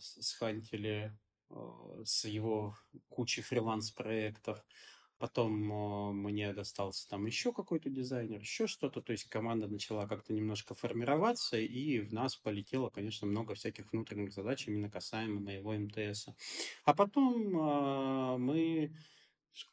[0.00, 1.16] схантили
[2.04, 2.74] с его
[3.08, 4.64] кучей фриланс-проектов.
[5.24, 9.00] Потом э, мне достался там еще какой-то дизайнер, еще что-то.
[9.00, 14.34] То есть команда начала как-то немножко формироваться, и в нас полетело, конечно, много всяких внутренних
[14.34, 16.28] задач, именно касаемо моего МТС.
[16.84, 18.92] А потом э, мы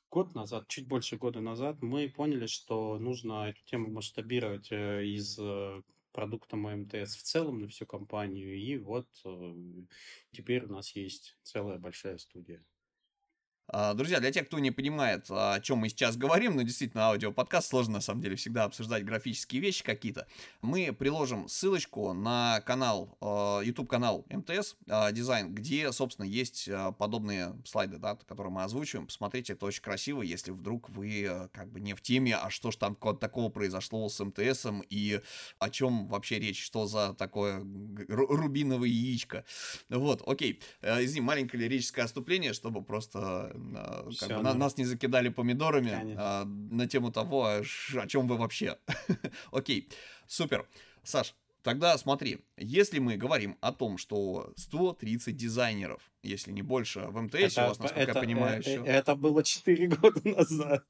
[0.09, 5.37] год назад, чуть больше года назад, мы поняли, что нужно эту тему масштабировать э, из
[5.37, 5.81] э,
[6.13, 8.55] продукта МТС в целом на всю компанию.
[8.55, 9.53] И вот э,
[10.31, 12.63] теперь у нас есть целая большая студия.
[13.67, 17.69] А, друзья, для тех, кто не понимает, о чем мы сейчас говорим, ну, действительно, аудиоподкаст
[17.69, 20.27] сложно, на самом деле, всегда обсуждать графические вещи какие-то.
[20.61, 27.97] Мы приложим ссылочку на канал, а, YouTube-канал МТС а, Дизайн, где, собственно, есть подобные слайды,
[27.97, 29.07] да, которые мы озвучиваем.
[29.07, 32.75] Посмотрите, это очень красиво, если вдруг вы как бы не в теме, а что ж
[32.75, 35.21] там такого произошло с МТСом и
[35.59, 37.59] о чем вообще речь, что за такое
[38.07, 39.45] рубиновое яичко.
[39.89, 40.61] Вот, окей.
[40.81, 43.50] Э, извини, маленькое лирическое отступление, чтобы просто
[44.19, 47.61] как бы, на, нас не закидали помидорами а, на тему того, а
[47.95, 48.77] о чем вы вообще.
[49.51, 49.89] Окей,
[50.27, 50.67] супер.
[51.03, 57.19] Саш, тогда смотри, если мы говорим о том, что 130 дизайнеров если не больше, в
[57.19, 58.83] МТС это, у вас, насколько это, я понимаю, это, еще.
[58.85, 60.85] Это было 4 года назад.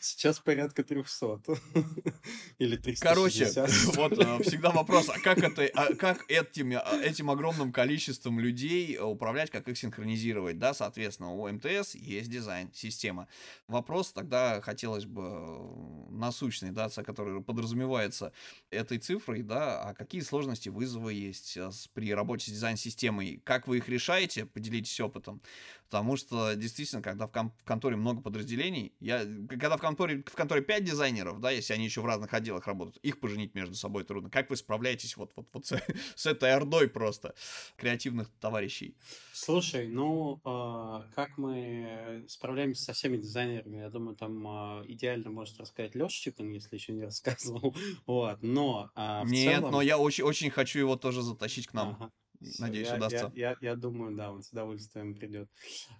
[0.00, 1.40] Сейчас порядка 300.
[2.58, 3.00] Или 360.
[3.00, 3.46] Короче,
[3.96, 8.98] вот э, всегда вопрос, а как, это, а как этим, а, этим огромным количеством людей
[9.00, 13.28] управлять, как их синхронизировать, да, соответственно, у МТС есть дизайн, система.
[13.66, 18.32] Вопрос тогда хотелось бы э, насущный, да, который подразумевается
[18.70, 23.78] этой цифрой, да, а какие сложности, вызовы есть э, при работе с дизайн-системой, как вы
[23.78, 25.40] их решаете, поделитесь опытом.
[25.84, 30.34] Потому что действительно, когда в, ком- в конторе много подразделений, я, когда в конторе, в
[30.34, 34.04] конторе 5 дизайнеров, да, если они еще в разных отделах работают, их поженить между собой
[34.04, 34.28] трудно.
[34.28, 35.80] Как вы справляетесь вот, вот, вот с,
[36.14, 37.34] с этой ордой просто
[37.76, 38.96] креативных товарищей?
[39.32, 45.58] Слушай, ну, э, как мы справляемся со всеми дизайнерами, я думаю, там э, идеально может
[45.58, 47.74] рассказать Чипин, если еще не рассказывал.
[48.06, 49.72] Вот, но э, Нет, целом...
[49.72, 51.96] но я очень, очень хочу его тоже затащить к нам.
[51.98, 52.12] Ага.
[52.58, 53.32] Надеюсь, я, удастся.
[53.34, 55.48] Я, я, я думаю, да, он с удовольствием придет.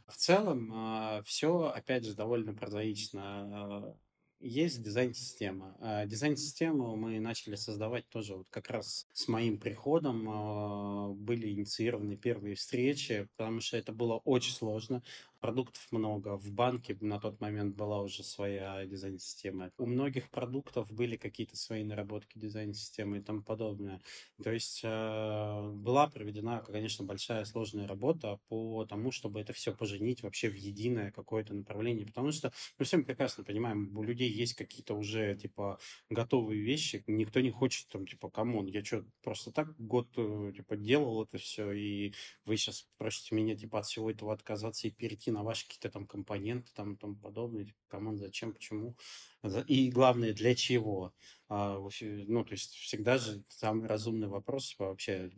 [0.06, 3.96] В целом, э, все, опять же, довольно прозаично.
[4.40, 5.76] Есть дизайн-система.
[5.80, 10.28] А дизайн-систему мы начали создавать тоже вот как раз с моим приходом.
[10.30, 15.02] А, были инициированы первые встречи, потому что это было очень сложно
[15.40, 16.36] продуктов много.
[16.36, 19.70] В банке на тот момент была уже своя дизайн-система.
[19.78, 24.00] У многих продуктов были какие-то свои наработки дизайн-системы и тому подобное.
[24.42, 30.22] То есть э, была проведена, конечно, большая сложная работа по тому, чтобы это все поженить
[30.22, 32.06] вообще в единое какое-то направление.
[32.06, 35.78] Потому что мы всем прекрасно понимаем, у людей есть какие-то уже типа
[36.10, 37.04] готовые вещи.
[37.06, 41.22] Никто не хочет там типа, come on, я что, просто так год э, типа делал
[41.22, 42.12] это все, и
[42.44, 45.90] вы сейчас просите меня типа от всего этого отказаться и перейти перейти на ваши какие-то
[45.90, 47.66] там компоненты там и тому подобное.
[47.88, 48.96] Come on, зачем, почему.
[49.68, 51.12] И главное, для чего.
[51.48, 55.30] А, ну, то есть всегда же самый разумный вопрос вообще,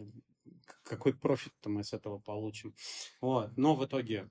[0.85, 2.75] какой профит-то мы с этого получим.
[3.21, 3.57] Вот.
[3.57, 4.31] Но в итоге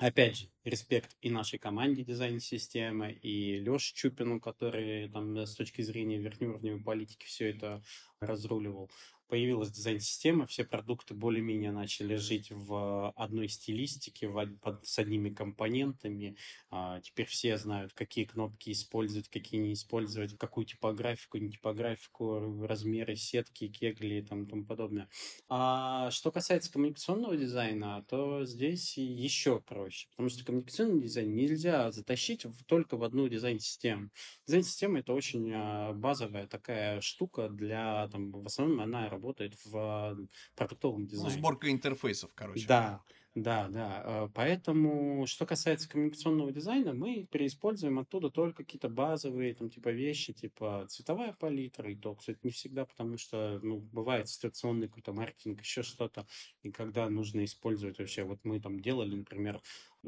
[0.00, 6.18] Опять же, респект и нашей команде дизайн-системы, и Леше Чупину, который там с точки зрения
[6.18, 7.80] верхнеуровневой политики все это
[8.18, 8.90] разруливал.
[9.28, 16.36] Появилась дизайн-система, все продукты более-менее начали жить в одной стилистике, в, под, с одними компонентами.
[16.70, 23.16] А, теперь все знают, какие кнопки использовать, какие не использовать, какую типографику, не типографику, размеры
[23.16, 25.08] сетки, кегли и тому, тому подобное.
[25.48, 32.44] А что касается коммуникационного дизайна, то здесь еще проще, потому что коммуникационный дизайн нельзя затащить
[32.44, 34.10] в, только в одну дизайн-систему.
[34.46, 41.02] Дизайн-система— это очень а, базовая такая штука для, там, в основном она работает в продуктовом
[41.02, 41.30] ну, дизайне.
[41.30, 42.66] Ну, сборка интерфейсов, короче.
[42.66, 43.02] Да,
[43.34, 44.02] да, да.
[44.04, 50.32] Э, поэтому, что касается коммуникационного дизайна, мы переиспользуем оттуда только какие-то базовые там, типа вещи,
[50.32, 55.60] типа цветовая палитра, и то, кстати, не всегда, потому что ну, бывает ситуационный какой-то маркетинг,
[55.60, 56.26] еще что-то,
[56.62, 59.60] и когда нужно использовать вообще, вот мы там делали, например,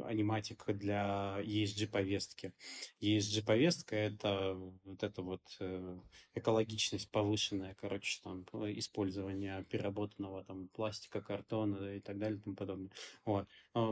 [0.04, 2.52] аниматик для ESG-повестки.
[3.00, 4.54] ESG-повестка— это
[4.85, 5.98] вот эта вот э,
[6.35, 8.44] экологичность повышенная, короче, там,
[8.78, 12.90] использование переработанного там пластика, картона и так далее и тому подобное.
[13.24, 13.48] Вот.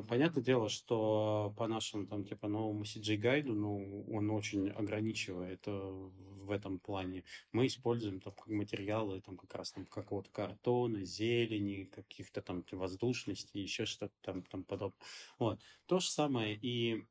[0.09, 6.51] Понятное дело, что по нашему там типа новому CG-гайду, ну, он очень ограничивает э, в
[6.51, 7.23] этом плане.
[7.53, 13.61] Мы используем там как материалы там как раз там какого-то картона, зелени, каких-то там воздушностей,
[13.61, 14.99] еще что-то там, там подобное.
[15.38, 15.61] Вот.
[15.85, 17.05] То же самое и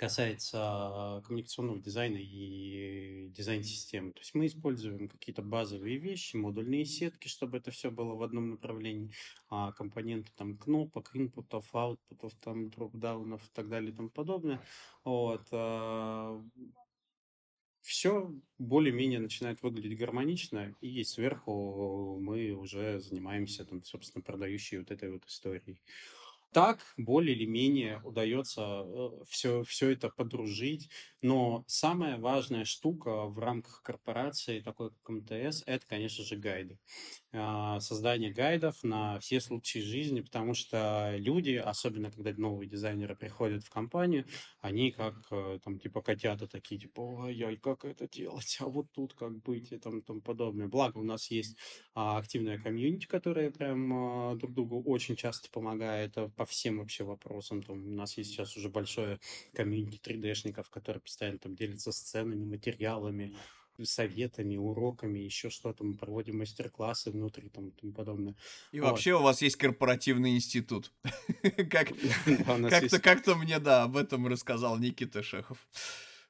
[0.00, 4.12] касается коммуникационного дизайна и дизайн-системы.
[4.12, 8.48] То есть мы используем какие-то базовые вещи, модульные сетки, чтобы это все было в одном
[8.48, 9.12] направлении,
[9.50, 14.62] а компоненты там кнопок, инпутов, аутпутов, там дропдаунов и так далее и тому подобное.
[15.04, 15.46] Вот.
[15.52, 16.42] А,
[17.82, 25.12] все более-менее начинает выглядеть гармонично, и сверху мы уже занимаемся, там, собственно, продающей вот этой
[25.12, 25.78] вот историей
[26.52, 28.84] так более или менее удается
[29.28, 30.90] все, э, все это подружить.
[31.22, 36.78] Но самая важная штука в рамках корпорации, такой как МТС, это, конечно же, гайды.
[37.32, 43.62] А, создание гайдов на все случаи жизни, потому что люди, особенно когда новые дизайнеры приходят
[43.62, 44.26] в компанию,
[44.60, 49.14] они как э, там типа котята такие, типа, ой-ой, как это делать, а вот тут
[49.14, 50.66] как быть и там тому подобное.
[50.66, 51.56] Благо у нас есть
[51.94, 57.62] а, активная комьюнити, которая прям а, друг другу очень часто помогает по всем вообще вопросам.
[57.62, 59.20] Там у нас есть сейчас уже большое
[59.54, 63.36] комьюнити 3D-шников, которые постоянно там делятся сценами, материалами,
[63.84, 65.84] советами, уроками, еще что-то.
[65.84, 68.36] Мы проводим мастер-классы внутри там и тому подобное.
[68.72, 68.90] И вот.
[68.90, 70.92] вообще у вас есть корпоративный институт.
[71.70, 75.66] Как-то мне, да, об этом рассказал Никита Шехов.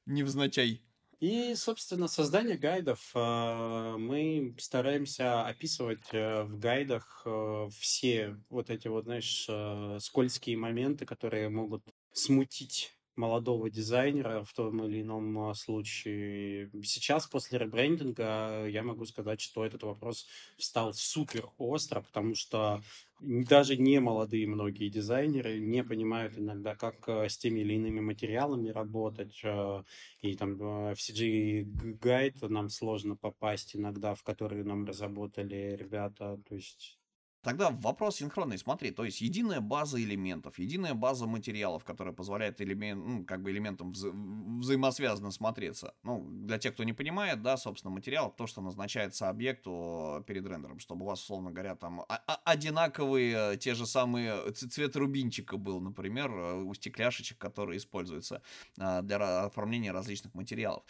[0.07, 0.83] Невзначай.
[1.21, 3.11] И, собственно, создание гайдов.
[3.15, 10.57] А, мы стараемся описывать э, в гайдах э, все вот эти вот, знаешь, э, скользкие
[10.57, 16.71] моменты, которые могут смутить молодого дизайнера в том или ином а, случае.
[16.83, 22.83] Сейчас, после ребрендинга, я могу сказать, что этот вопрос встал супер остро, потому что
[23.21, 28.69] даже не молодые многие дизайнеры не понимают иногда, как а, с теми или иными материалами
[28.69, 29.41] работать.
[29.45, 29.85] А,
[30.21, 31.65] и там в CG
[32.01, 36.41] гайд нам сложно попасть иногда, в который нам разработали ребята.
[36.49, 37.00] То есть
[37.43, 43.05] Тогда вопрос синхронный, смотри, то есть единая база элементов, единая база материалов, которая позволяет элемент,
[43.07, 45.95] ну, как бы элементам вза взаимосвязанно смотреться.
[46.03, 50.79] Ну, для тех, кто не понимает, да, собственно, материал, то, что назначается объекту перед рендером,
[50.81, 52.05] чтобы у вас, условно говоря, там
[52.45, 58.43] одинаковые, те же самые, цвет рубинчика был, например, у стекляшечек, которые используются
[58.79, 60.85] а, для оформления различных материалов.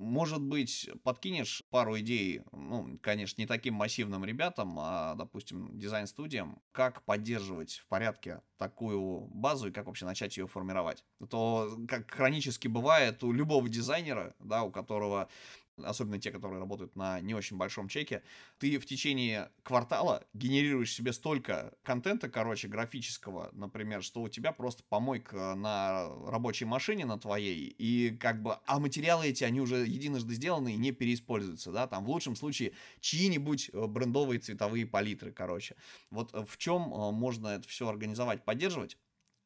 [0.00, 7.04] Может быть, подкинешь пару идей, ну, конечно, не таким массивным ребятам, а, допустим, дизайн-студиям, как
[7.04, 11.04] поддерживать в порядке такую базу и как вообще начать ее формировать.
[11.28, 15.28] То, как хронически бывает у любого дизайнера, да, у которого
[15.84, 18.22] особенно те, которые работают на не очень большом чеке,
[18.58, 24.82] ты в течение квартала генерируешь себе столько контента, короче, графического, например, что у тебя просто
[24.88, 30.34] помойка на рабочей машине на твоей, и как бы, а материалы эти, они уже единожды
[30.34, 35.76] сделаны и не переиспользуются, да, там в лучшем случае чьи-нибудь э, брендовые цветовые палитры, короче.
[36.10, 38.96] Вот в чем э, можно это все организовать, поддерживать?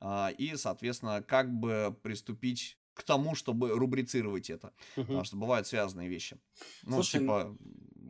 [0.01, 4.73] А, и, соответственно, как бы приступить к тому, чтобы рубрицировать это.
[4.97, 5.07] Угу.
[5.07, 6.39] Потому что бывают связанные вещи.
[6.85, 7.57] Ну, Слушай, типа,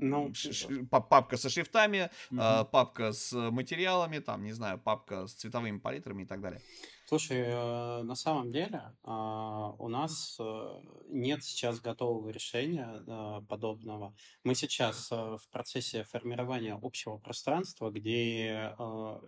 [0.00, 2.40] ну, ш- ш- папка со шрифтами, угу.
[2.40, 6.60] э, папка с материалами, там, не знаю, папка с цветовыми палитрами и так далее.
[7.06, 14.14] Слушай, э, на самом деле э, у нас э, нет сейчас готового решения э, подобного.
[14.42, 19.20] Мы сейчас э, в процессе формирования общего пространства, где э,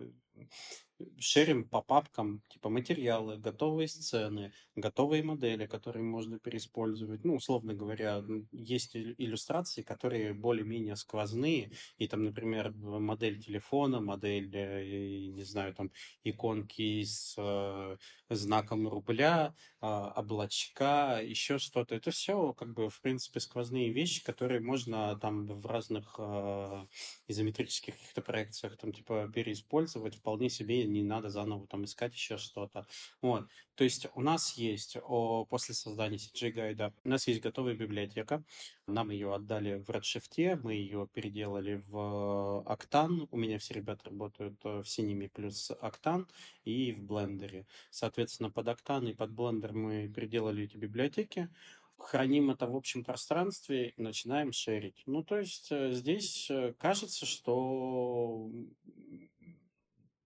[1.19, 7.23] шерим по папкам, типа материалы, готовые сцены, готовые модели, которые можно переиспользовать.
[7.23, 15.27] Ну, условно говоря, есть иллюстрации, которые более-менее сквозные, и там, например, модель телефона, модель, э,
[15.29, 15.91] не знаю, там,
[16.23, 17.97] иконки с э,
[18.29, 21.95] знаком рубля, э, облачка, еще что-то.
[21.95, 26.85] Это все, как бы, в принципе, сквозные вещи, которые можно там в разных э,
[27.27, 32.85] изометрических каких-то проекциях, там, типа, переиспользовать вполне себе, не надо заново там искать еще что-то.
[33.21, 33.47] Вот.
[33.75, 38.43] То есть у нас есть о, после создания CG гайда, у нас есть готовая библиотека.
[38.87, 43.27] Нам ее отдали в Redshift, мы ее переделали в Octane.
[43.31, 46.25] У меня все ребята работают э, в Cinema плюс Octane
[46.63, 47.65] и в Blender.
[47.89, 51.49] Соответственно, под Octane и под Blender мы переделали эти библиотеки
[51.97, 55.03] храним это в общем пространстве и начинаем шерить.
[55.05, 58.49] Ну, то есть э, здесь э, кажется, что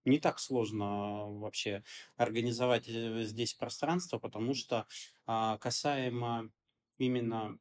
[0.06, 1.84] не так сложно вообще
[2.18, 4.88] организовать э, здесь пространство, потому что
[5.26, 6.50] а, касаемо
[6.98, 7.58] именно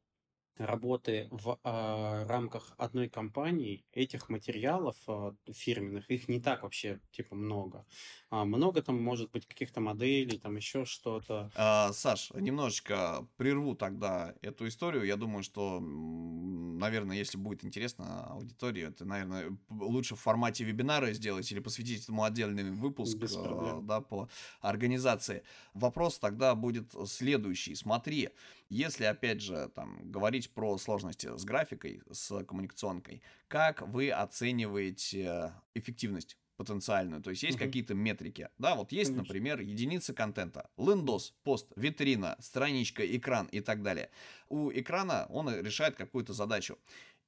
[0.57, 7.35] работы в э, рамках одной компании этих материалов э, фирменных их не так вообще типа
[7.35, 7.85] много.
[8.29, 11.51] А, много там может быть каких-то моделей там еще что-то.
[11.55, 15.03] А, Саш немножечко прерву тогда эту историю.
[15.03, 21.51] Я думаю что наверное если будет интересно аудитории это наверное лучше в формате вебинара сделать
[21.51, 24.29] или посвятить этому отдельный выпуск э, да по
[24.61, 25.43] организации.
[25.73, 27.75] Вопрос тогда будет следующий.
[27.75, 28.29] Смотри
[28.71, 36.37] если, опять же, там, говорить про сложности с графикой, с коммуникационкой, как вы оцениваете эффективность
[36.55, 37.21] потенциальную.
[37.21, 37.65] То есть есть угу.
[37.65, 38.47] какие-то метрики.
[38.59, 39.23] Да, вот есть, Конечно.
[39.23, 40.69] например, единицы контента.
[40.77, 44.09] Лендос, пост, витрина, страничка, экран и так далее.
[44.47, 46.77] У экрана он решает какую-то задачу.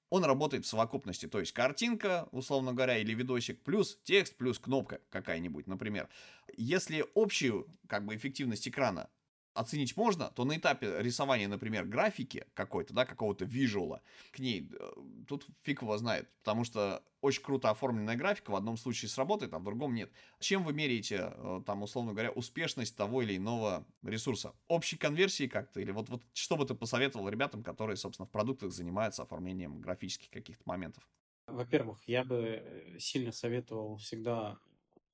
[0.10, 5.02] Он работает в совокупности, то есть картинка, условно говоря, или видосик, плюс текст, плюс кнопка
[5.10, 6.08] какая-нибудь, например.
[6.56, 9.10] Если общую как бы эффективность экрана
[9.54, 14.01] оценить можно, то на этапе рисования, например, графики какой-то, да, какого-то визуала,
[14.32, 14.91] к ней э,
[15.28, 19.60] тут фиг его знает, потому что очень круто оформленная графика в одном случае сработает, а
[19.60, 20.12] в другом нет.
[20.39, 24.54] Чем вы меряете, э, там, условно говоря, успешность того или иного ресурса?
[24.68, 25.80] Общей конверсии как-то?
[25.80, 30.30] Или вот, вот что бы ты посоветовал ребятам, которые, собственно, в продуктах занимаются оформлением графических
[30.30, 31.08] каких-то моментов?
[31.47, 34.58] Во-первых, я бы э, сильно советовал всегда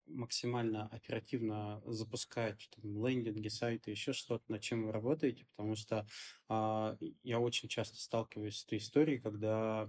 [0.10, 6.08] максимально оперативно запускать там, лендинги, сайты, еще что-то, над чем вы работаете, потому что
[6.50, 9.88] я очень часто сталкиваюсь с этой историей, когда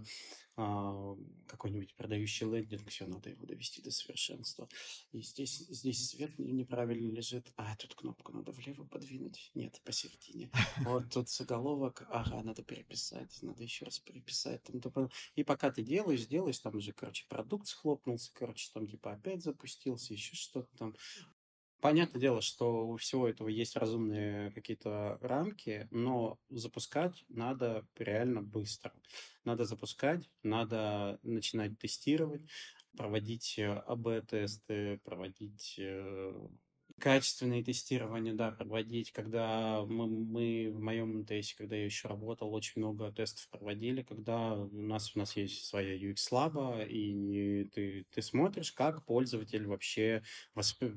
[0.56, 4.68] а, какой-нибудь продающий лендинг, все, надо его довести до совершенства.
[5.12, 10.50] И здесь, здесь свет неправильно лежит, а тут кнопку надо влево подвинуть, нет, посередине.
[10.80, 14.62] Вот тут заголовок, ага, надо переписать, надо еще раз переписать.
[14.64, 19.42] Там, и пока ты делаешь, делаешь, там уже, короче, продукт схлопнулся, короче, там типа опять
[19.42, 20.94] запустился, еще что-то там.
[21.80, 28.92] Понятное дело, что у всего этого есть разумные какие-то рамки, но запускать надо реально быстро.
[29.44, 32.42] Надо запускать, надо начинать тестировать,
[32.96, 36.48] проводить э, АБ-тесты, проводить э,
[37.00, 42.74] качественные тестирования, да, проводить, когда мы, мы в моем тесте, когда я еще работал, очень
[42.76, 48.72] много тестов проводили, когда у нас, у нас есть своя UX-лаба, и ты, ты смотришь,
[48.72, 50.22] как пользователь вообще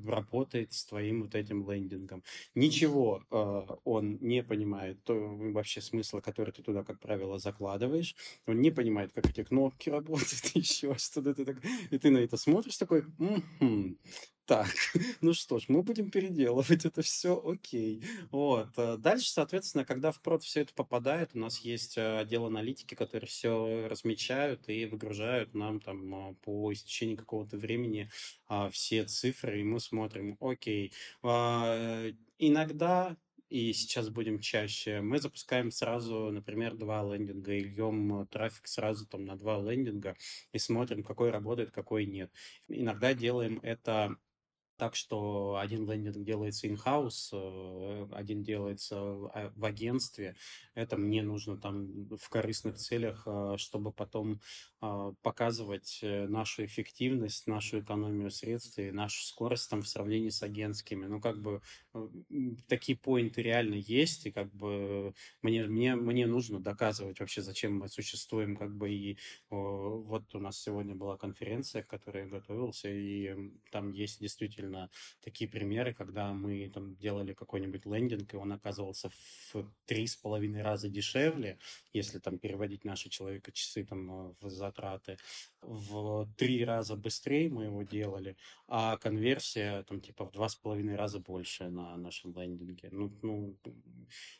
[0.06, 2.22] работает с твоим вот этим лендингом.
[2.54, 8.14] Ничего э, он не понимает, то вообще смысла, который ты туда, как правило, закладываешь,
[8.46, 11.56] он не понимает, как эти кнопки работают, еще что-то, ты так...
[11.90, 13.98] и ты на это смотришь такой, м-м,
[14.46, 14.68] так,
[15.22, 18.02] ну что ж, мы будем переделывать это все, окей.
[18.30, 18.68] Вот.
[18.76, 22.94] Э, дальше, соответственно, когда в прод все это попадает, у нас есть э, отдел аналитики,
[22.94, 28.10] которые все размечают и выгружают нам там э, по истечении какого-то времени
[28.46, 30.92] а, все цифры, и мы смотрим, окей.
[31.22, 33.16] А, иногда
[33.48, 35.00] и сейчас будем чаще.
[35.00, 40.16] Мы запускаем сразу, например, два лендинга и льем трафик сразу там на два лендинга
[40.52, 42.32] и смотрим, какой работает, какой нет.
[42.68, 44.16] Иногда делаем это
[44.84, 50.36] так что один лендинг делается in-house, э, один делается а, в агентстве.
[50.74, 54.42] Это мне нужно там в корыстных целях, а, чтобы потом
[55.22, 61.06] показывать э, нашу эффективность, нашу экономию средств и нашу скорость там в сравнении с агентскими.
[61.06, 61.62] Ну, как бы
[61.94, 62.08] э,
[62.68, 67.88] такие поинты реально есть, и как бы мне, мне, мне нужно доказывать вообще, зачем мы
[67.88, 69.18] существуем, как бы и
[69.50, 74.90] вот у нас сегодня была конференция, к которой я готовился, и там есть действительно
[75.22, 79.10] такие примеры, когда мы там делали какой-нибудь лендинг, и он оказывался
[79.52, 81.58] в три с половиной раза дешевле,
[81.92, 85.16] если там переводить наши человека часы там э, в затраты,
[85.62, 88.36] в три раза быстрее мы его делали,
[88.68, 92.88] а конверсия там типа в два с половиной раза больше на нашем лендинге.
[92.92, 93.56] Ну, ну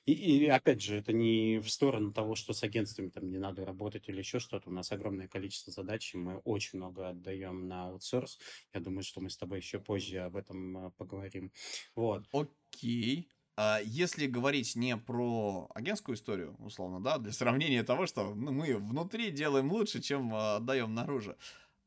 [0.04, 3.64] и, и опять же, это не в сторону того, что с агентствами там не надо
[3.64, 4.68] работать или еще что-то.
[4.68, 8.38] У нас огромное количество задач, и мы очень много отдаем на аутсорс.
[8.74, 11.52] Я думаю, что мы с тобой еще позже об этом а, поговорим.
[11.94, 12.26] Вот.
[12.32, 13.28] Окей.
[13.28, 13.43] А
[13.84, 19.30] если говорить не про агентскую историю, условно, да, для сравнения того, что ну, мы внутри
[19.30, 21.36] делаем лучше, чем э, отдаем наружу.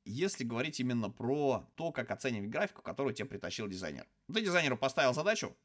[0.05, 4.07] Если говорить именно про то, как оценивать графику, которую тебе притащил дизайнер.
[4.34, 5.55] Ты дизайнеру поставил задачу,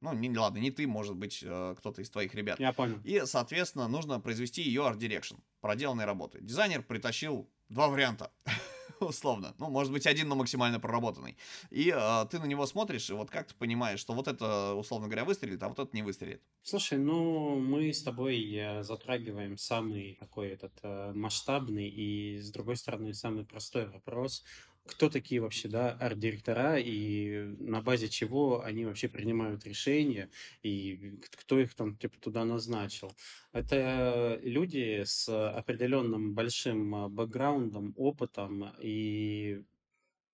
[0.00, 2.60] ну, не, ладно, не ты, может быть, э, кто-то из твоих ребят.
[2.60, 3.00] Я понял.
[3.04, 6.38] И, соответственно, нужно произвести ее direction, проделанной работы.
[6.40, 8.30] Дизайнер притащил два варианта.
[9.00, 9.54] условно.
[9.58, 11.36] Ну, может быть, один, но максимально проработанный.
[11.70, 15.06] И э, ты на него смотришь, и вот как ты понимаешь, что вот это, условно
[15.06, 16.42] говоря, выстрелит, а вот это не выстрелит?
[16.62, 22.76] Слушай, ну, мы с тобой э, затрагиваем самый такой этот э, масштабный и, с другой
[22.76, 24.44] стороны, самый простой вопрос
[24.86, 30.30] кто такие вообще, да, арт-директора и на базе чего они вообще принимают решения
[30.62, 33.12] и кто их там типа туда назначил.
[33.52, 39.62] Это люди с определенным большим а, бэкграундом, опытом и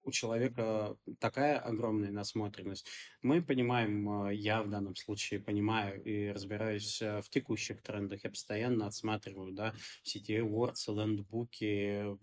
[0.05, 2.87] у человека такая огромная насмотренность.
[3.23, 8.25] Мы понимаем, э, я в данном случае понимаю и разбираюсь э, в текущих трендах.
[8.25, 12.17] Я постоянно отсматриваю, да, все эти Awards, лендбуки,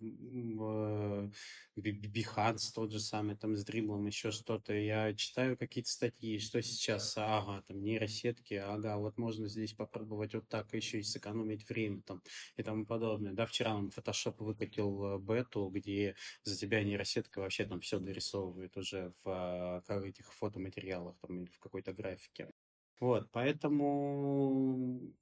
[1.80, 4.73] Behance тот же самый, там с дриблом, еще что-то.
[4.73, 10.47] Я читаю какие-то статьи, что сейчас, ага, там нейросетки, ага, вот можно здесь попробовать вот
[10.49, 12.21] так еще и сэкономить время там
[12.57, 13.34] и тому подобное.
[13.34, 18.76] Да, вчера он Photoshop выкатил э, бету, где за тебя нейросетка вообще там все дорисовывает
[18.78, 22.51] уже в а, этих фотоматериалах там или в какой-то графике.
[22.99, 25.13] Вот, поэтому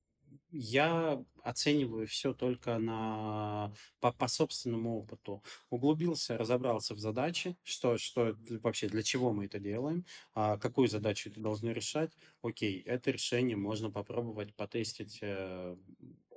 [0.50, 5.44] я оцениваю все только на, по, по собственному опыту.
[5.70, 11.30] Углубился, разобрался в задаче, что, что вообще, для чего мы это делаем, а, какую задачу
[11.30, 12.12] это должны решать.
[12.42, 15.76] Окей, это решение можно попробовать потестить, э,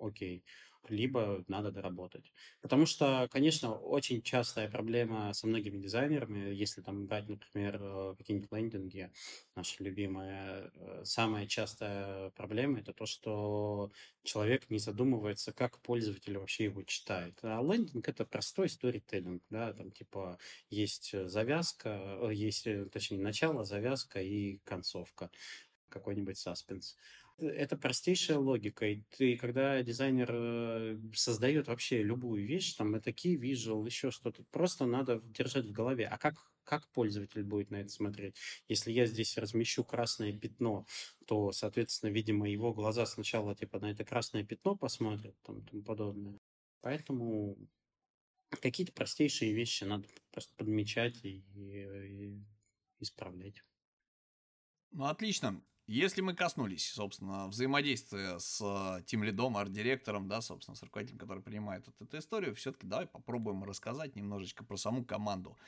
[0.00, 0.44] окей
[0.88, 2.32] либо надо доработать.
[2.60, 8.50] Потому что, конечно, очень частая проблема со многими дизайнерами, если там брать, например, э, какие-нибудь
[8.52, 9.12] лендинги,
[9.54, 13.90] наши любимые, э, самая частая проблема это то, что
[14.22, 17.38] человек не задумывается, как пользователь вообще его читает.
[17.42, 24.20] А лендинг это простой сторителлинг, да, там типа есть завязка, э, есть, точнее, начало, завязка
[24.22, 25.30] и концовка
[25.88, 26.96] какой-нибудь саспенс
[27.40, 28.86] это простейшая логика.
[28.86, 34.44] И ты, когда дизайнер э, создает вообще любую вещь, там, это key visual, еще что-то,
[34.50, 36.06] просто надо держать в голове.
[36.06, 36.34] А как,
[36.64, 38.36] как пользователь будет на это смотреть?
[38.68, 40.86] Если я здесь размещу красное пятно,
[41.26, 45.82] то, соответственно, видимо, его глаза сначала типа на это красное пятно посмотрят, там, и тому
[45.82, 46.38] подобное.
[46.80, 47.56] Поэтому
[48.50, 52.40] какие-то простейшие вещи надо просто подмечать и, и
[52.98, 53.62] исправлять.
[54.92, 55.62] Ну, отлично.
[55.90, 61.42] Если мы коснулись, собственно, взаимодействия с э, тем лидом, арт-директором, да, собственно, с руководителем, который
[61.42, 65.58] принимает вот эту историю, все-таки давай попробуем рассказать немножечко про саму команду.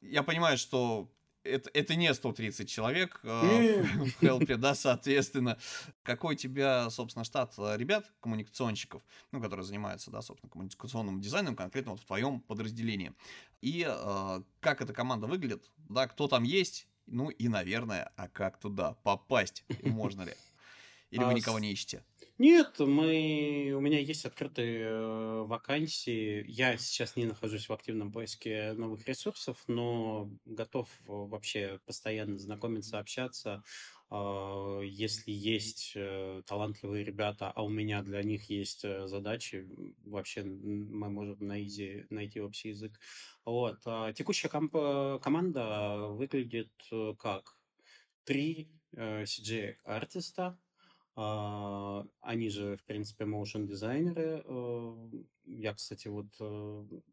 [0.00, 1.10] Я понимаю, что
[1.42, 5.58] это, это не 130 человек э, в хелпе, да, соответственно.
[6.04, 9.02] Какой у тебя, собственно, штат э, ребят, коммуникационщиков,
[9.32, 13.14] ну, которые занимаются, да, собственно, коммуникационным дизайном, конкретно вот в твоем подразделении.
[13.60, 18.58] И э, как эта команда выглядит, да, кто там есть, ну и, наверное, а как
[18.58, 19.64] туда попасть?
[19.82, 20.34] Можно ли?
[21.10, 22.02] Или вы а никого не ищете?
[22.38, 23.72] Нет, мы...
[23.76, 26.44] у меня есть открытые э, вакансии.
[26.48, 33.62] Я сейчас не нахожусь в активном поиске новых ресурсов, но готов вообще постоянно знакомиться, общаться.
[34.14, 39.66] А, если есть э, талантливые ребята, а у меня для них есть э, задачи,
[40.04, 43.00] вообще мы можем на изи найти общий язык.
[43.46, 43.78] Вот.
[43.86, 47.56] А текущая комп- команда выглядит э, как?
[48.24, 50.58] Три CGI-артиста,
[51.14, 54.44] они же, в принципе, motion дизайнеры.
[55.44, 56.26] Я, кстати, вот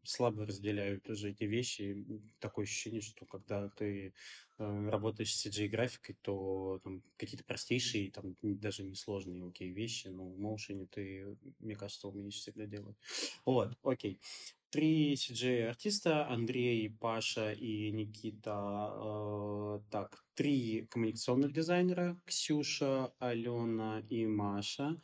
[0.04, 2.06] слабо разделяю тоже эти вещи.
[2.38, 4.14] Такое ощущение, что когда ты
[4.58, 10.86] работаешь с CG-графикой, то там какие-то простейшие, там даже несложные, окей, вещи, но в моушене
[10.86, 12.96] ты, мне кажется, умеешь всегда делать.
[13.44, 14.20] Вот, окей.
[14.70, 18.92] Три CG-артиста, Андрей, Паша и Никита.
[18.94, 24.96] Э, так, три коммуникационных дизайнера, Ксюша, Алена и Маша.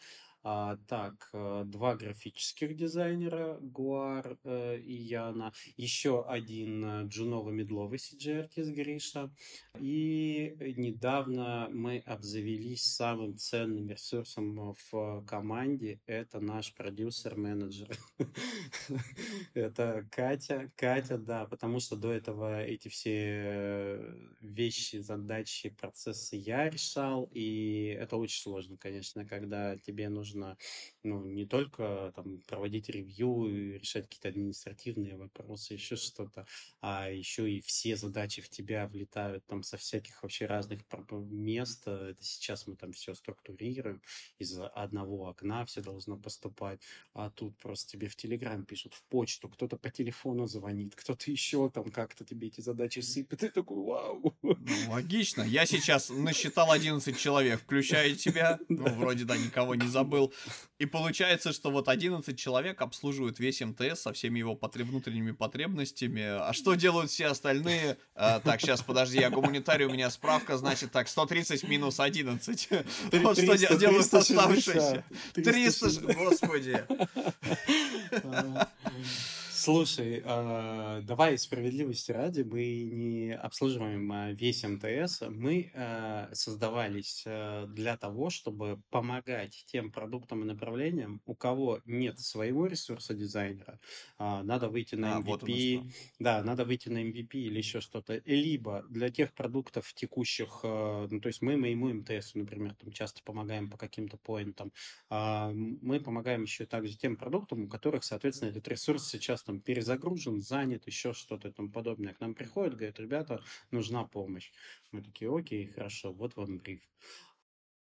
[0.49, 8.71] А, так, э, два графических дизайнера, Гуар э, и Яна, еще один э, Джуново-Медловый CG-артист
[8.71, 9.35] Гриша.
[9.81, 16.01] И недавно мы обзавелись самым ценным ресурсом в команде.
[16.07, 17.99] Это наш продюсер-менеджер.
[19.55, 20.71] Это Катя.
[20.77, 27.29] Катя, да, потому что до этого эти все вещи, задачи, процессы я решал.
[27.33, 30.57] И это очень сложно, конечно, когда тебе нужно нужно
[31.07, 36.47] ну, не только там, проводить ревью и решать какие-то административные вопросы, еще что-то,
[36.81, 40.81] а еще и все задачи в тебя влетают там со всяких вообще разных
[41.11, 41.87] мест.
[41.87, 44.03] Это сейчас мы там все структурируем,
[44.39, 46.81] из одного окна все должно поступать,
[47.15, 51.71] а тут просто тебе в Телеграм пишут, в почту, кто-то по телефону звонит, кто-то еще
[51.71, 54.37] там как-то тебе эти задачи сыпет, и такой, вау.
[54.43, 54.57] Ну,
[54.89, 55.43] логично.
[55.43, 60.26] Я сейчас насчитал 11 человек, включая тебя, ну, вроде, да, никого не забыл,
[60.79, 64.89] и получается, что вот 11 человек обслуживают весь МТС со всеми его потреб...
[64.89, 66.23] внутренними потребностями.
[66.23, 67.97] А что делают все остальные?
[68.15, 72.69] А, так, сейчас, подожди, я гуманитарий, у меня справка, значит, так, 130 минус 11.
[73.13, 75.05] Вот что делают оставшиеся.
[75.35, 76.85] 300, господи.
[79.67, 87.67] Слушай, э, давай справедливости ради, мы не обслуживаем а, весь МТС, мы э, создавались э,
[87.71, 93.81] для того, чтобы помогать тем продуктам и направлениям, у кого нет своего ресурса дизайнера,
[94.21, 98.23] э, надо выйти на MVP, а, вот да, надо выйти на MVP или еще что-то,
[98.25, 103.21] либо для тех продуктов текущих, э, ну, то есть мы моему МТС, например, там часто
[103.25, 104.71] помогаем по каким-то поинтам,
[105.11, 110.41] э, мы помогаем еще также тем продуктам, у которых, соответственно, этот ресурс сейчас там перезагружен,
[110.41, 112.15] занят, еще что-то и тому подобное.
[112.15, 114.51] К нам приходят, говорят, ребята, нужна помощь.
[114.93, 116.83] Мы такие, окей, хорошо, вот вам бриф.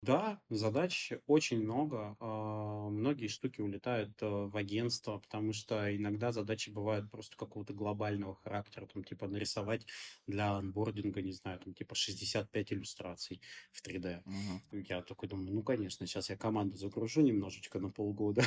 [0.04, 2.14] Да, задач очень много.
[2.20, 8.34] А, многие штуки улетают э, в агентство, потому что иногда задачи бывают просто какого-то глобального
[8.34, 9.86] характера, там типа нарисовать
[10.26, 13.40] для анбординга, не знаю, там типа 65 иллюстраций
[13.72, 14.20] в 3D.
[14.26, 14.84] Угу.
[14.90, 18.44] Я такой думаю, ну, конечно, сейчас я команду загружу немножечко на полгода.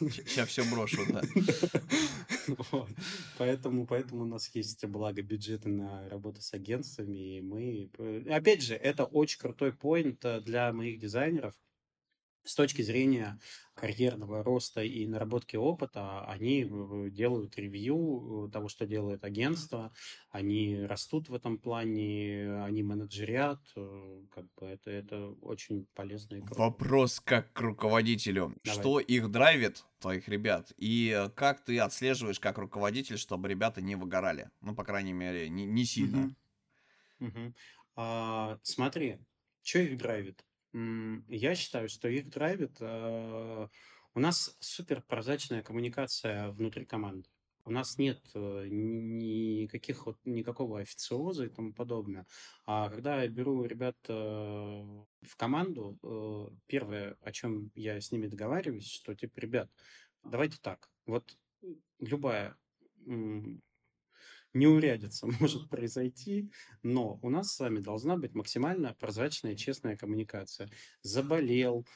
[0.00, 1.22] Сейчас все брошу, да.
[3.38, 7.90] Поэтому, поэтому у нас есть, благо, бюджеты на работу с агентствами, и мы...
[8.28, 10.40] Опять же, это очень крутой поинт э,
[10.72, 11.54] для моих дизайнеров
[12.44, 13.38] с точки зрения
[13.74, 16.64] карьерного роста и наработки опыта, они
[17.10, 19.92] делают ревью того, что делает агентство,
[20.30, 26.40] они растут в этом плане, они менеджерят, э, как бы это, это очень полезно и.
[26.40, 28.56] Вопрос как к руководителю.
[28.64, 28.80] Давай.
[28.80, 34.50] Что их драйвит, твоих ребят, и как ты отслеживаешь как руководитель, чтобы ребята не выгорали?
[34.60, 36.34] Ну, по крайней мере, не, не сильно.
[37.20, 37.28] Угу.
[37.28, 37.54] Угу.
[37.94, 39.18] А, смотри,
[39.62, 40.44] что их драйвит?
[40.72, 42.76] Я считаю, что их драйвит.
[42.80, 43.68] Э,
[44.14, 47.28] у нас супер прозрачная коммуникация внутри команды.
[47.64, 52.26] У нас нет э, никаких вот никакого официоза и тому подобное.
[52.64, 58.90] А когда я беру ребят э, в команду, первое, о чем я с ними договариваюсь,
[58.90, 59.70] что типа, ребят,
[60.24, 61.36] давайте так, вот
[62.00, 62.56] любая
[64.54, 66.50] неурядица может произойти,
[66.82, 70.70] но у нас с вами должна быть максимально прозрачная, честная коммуникация.
[71.02, 71.86] Заболел,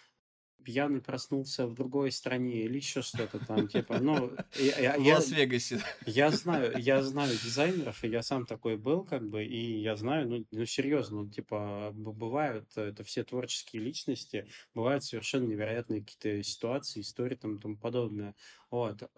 [0.66, 4.32] пьяный проснулся в другой стране или еще что-то там, типа, ну...
[4.58, 5.80] Я, в Лас-Вегасе.
[6.06, 10.28] Я знаю, я знаю дизайнеров, и я сам такой был, как бы, и я знаю,
[10.28, 17.00] ну, ну серьезно, ну, типа, бывают, это все творческие личности, бывают совершенно невероятные какие-то ситуации,
[17.00, 18.34] истории там и тому подобное.
[18.68, 19.08] Вот.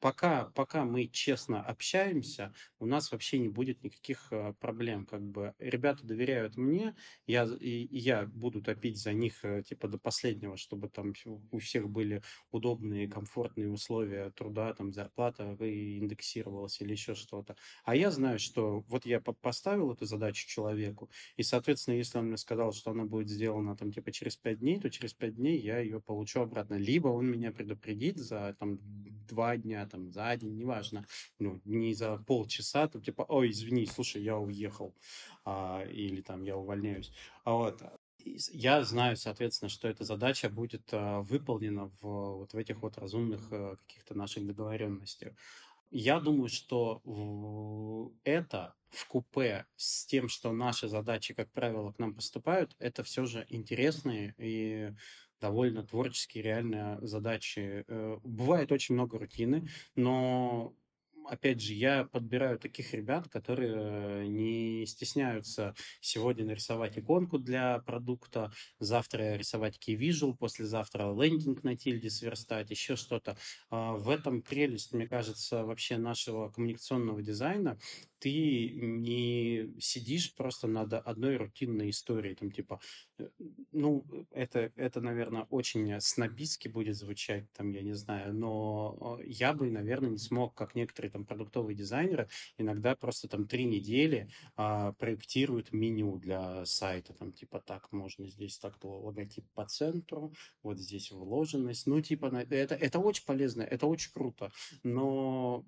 [0.00, 5.06] Пока, пока мы честно общаемся, у нас вообще не будет никаких э, проблем.
[5.06, 6.94] Как бы ребята доверяют мне,
[7.26, 11.12] я, и я буду топить за них э, типа до последнего, чтобы там
[11.50, 17.56] у всех были удобные, комфортные условия труда, там зарплата индексировалась или еще что-то.
[17.84, 22.36] А я знаю, что вот я поставил эту задачу человеку, и, соответственно, если он мне
[22.36, 25.78] сказал, что она будет сделана там типа через пять дней, то через пять дней я
[25.78, 26.74] ее получу обратно.
[26.74, 28.78] Либо он меня предупредит за там
[29.28, 31.06] два дня, там, за день, неважно,
[31.38, 34.94] ну, не за полчаса, там, типа, ой, извини, слушай, я уехал,
[35.44, 37.12] а, или там, я увольняюсь.
[37.44, 37.82] А вот,
[38.24, 43.48] я знаю, соответственно, что эта задача будет а, выполнена в, вот в этих вот разумных
[43.52, 45.34] а, каких-то наших договоренностях.
[45.90, 47.00] Я думаю, что
[48.24, 53.24] это в купе с тем, что наши задачи, как правило, к нам поступают, это все
[53.24, 54.92] же интересные и
[55.40, 57.84] довольно творческие реально задачи.
[57.86, 60.74] Э, бывает очень много рутины, но
[61.28, 69.36] опять же, я подбираю таких ребят, которые не стесняются сегодня нарисовать иконку для продукта, завтра
[69.36, 73.36] рисовать visual, послезавтра лендинг на тильде сверстать, еще что-то.
[73.70, 77.78] А, в этом прелесть, мне кажется, вообще нашего коммуникационного дизайна.
[78.18, 82.80] Ты не сидишь просто над одной рутинной историей, там типа,
[83.18, 83.28] э,
[83.72, 89.70] ну, это, это, наверное, очень снобистски будет звучать, там, я не знаю, но я бы,
[89.70, 95.72] наверное, не смог, как некоторые там продуктовые дизайнеры, иногда просто там три недели а, проектируют
[95.72, 101.86] меню для сайта, там, типа, так, можно здесь так логотип по центру, вот здесь вложенность,
[101.86, 104.52] ну, типа, это, это очень полезно, это очень круто,
[104.82, 105.64] но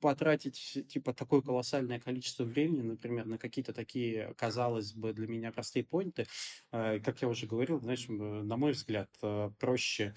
[0.00, 5.84] потратить, типа, такое колоссальное количество времени, например, на какие-то такие, казалось бы, для меня простые
[5.84, 6.26] поинты,
[6.72, 10.14] э, как я уже говорил, знаешь, на мой взгляд, э, проще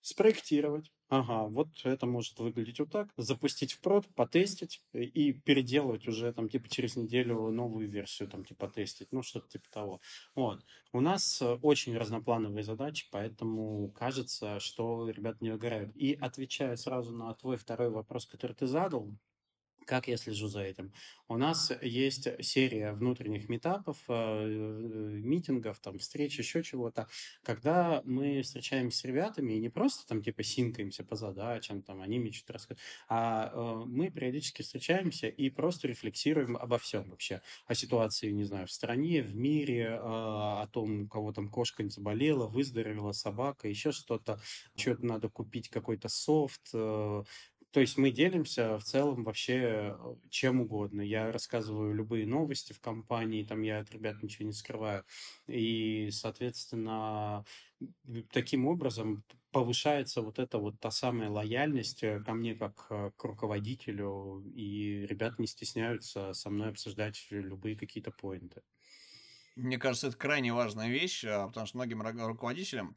[0.00, 3.08] спроектировать, Ага, вот это может выглядеть вот так.
[3.16, 8.68] Запустить в прод, потестить и переделывать уже там типа через неделю новую версию там типа
[8.68, 10.00] тестить, ну что-то типа того.
[10.34, 10.64] Вот.
[10.92, 15.94] У нас э, очень разноплановые задачи, поэтому кажется, что ребята не выгорают.
[15.94, 19.08] И отвечая сразу на твой второй вопрос, который ты задал,
[19.86, 20.92] как я слежу за этим?
[21.28, 27.08] У нас есть серия внутренних метапов, э, э, митингов, там, встреч, еще чего-то,
[27.42, 32.18] когда мы встречаемся с ребятами и не просто там типа синкаемся по задачам, там, они
[32.18, 37.40] мне что-то рассказывают, а э, мы периодически встречаемся и просто рефлексируем обо всем вообще.
[37.66, 42.46] О ситуации, не знаю, в стране, в мире, о том, у кого там кошка заболела,
[42.46, 44.40] выздоровела собака, еще что-то,
[44.76, 46.72] что-то надо купить, какой-то софт,
[47.76, 51.02] то есть мы делимся в целом вообще э, чем угодно.
[51.02, 55.04] Я рассказываю любые новости в компании, там я от ребят ничего не скрываю.
[55.46, 57.44] И, соответственно,
[58.32, 63.24] таким образом повышается вот эта вот та самая лояльность э, ко мне как э, к
[63.24, 68.62] руководителю, и ребят не стесняются со мной обсуждать любые какие-то поинты.
[69.56, 72.94] Мне кажется, это крайне важная вещь, а, потому что многим руководителям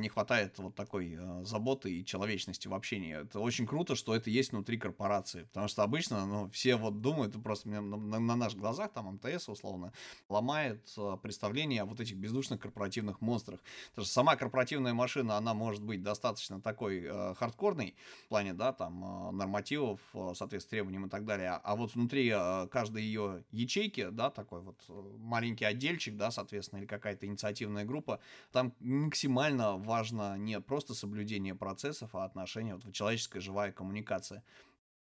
[0.00, 3.22] не хватает вот такой э, заботы и человечности в общении.
[3.22, 7.40] Это очень круто, что это есть внутри корпорации, потому что обычно, ну, все вот думают,
[7.42, 9.92] просто на, на, на наших глазах, там, МТС, условно,
[10.28, 13.60] ломает э, представление о вот этих бездушных корпоративных монстрах.
[13.90, 17.94] Потому что сама корпоративная машина, она может быть достаточно такой э, хардкорной
[18.24, 22.32] в плане, да, там, э, нормативов, э, соответственно, требованиям и так далее, а вот внутри
[22.34, 27.84] э, каждой ее ячейки, да, такой вот э, маленький отдельчик, да, соответственно, или какая-то инициативная
[27.84, 28.20] группа,
[28.52, 34.44] там максимально важно не просто соблюдение процессов, а отношения, вот человеческая живая коммуникация.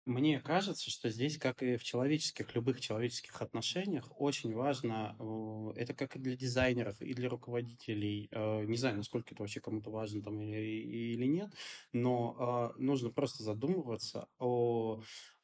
[0.07, 5.95] Мне кажется, что здесь, как и в человеческих, любых человеческих отношениях, очень важно, э, это
[5.95, 10.23] как и для дизайнеров, и для руководителей, э, не знаю, насколько это вообще кому-то важно
[10.23, 11.51] там или, или нет,
[11.93, 15.03] но э, нужно просто задумываться о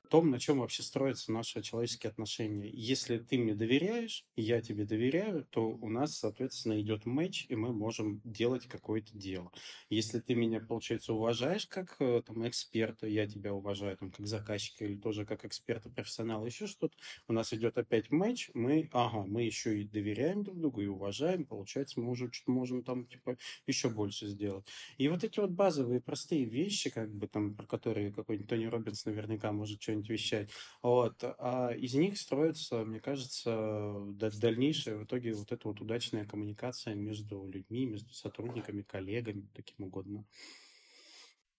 [0.08, 2.70] том, на чем вообще строятся наши человеческие отношения.
[2.70, 7.56] Если ты мне доверяешь, и я тебе доверяю, то у нас, соответственно, идет матч, и
[7.56, 9.50] мы можем делать какое-то дело.
[9.90, 14.84] Если ты меня, получается, уважаешь как э, там, эксперта, я тебя уважаю там, как заказчика
[14.84, 16.94] или тоже как эксперта, профессионала, еще что-то,
[17.28, 21.44] у нас идет опять матч, мы, ага, мы еще и доверяем друг другу, и уважаем,
[21.44, 23.36] получается, мы уже что-то можем там, типа,
[23.66, 24.66] еще больше сделать.
[24.98, 29.04] И вот эти вот базовые простые вещи, как бы там, про которые какой-нибудь Тони Робинс
[29.04, 30.50] наверняка может что-нибудь что-нибудь вещать.
[30.82, 31.22] Вот.
[31.22, 33.94] А из них строится, мне кажется,
[34.40, 40.24] дальнейшая в итоге вот эта вот удачная коммуникация между людьми, между сотрудниками, коллегами, таким угодно.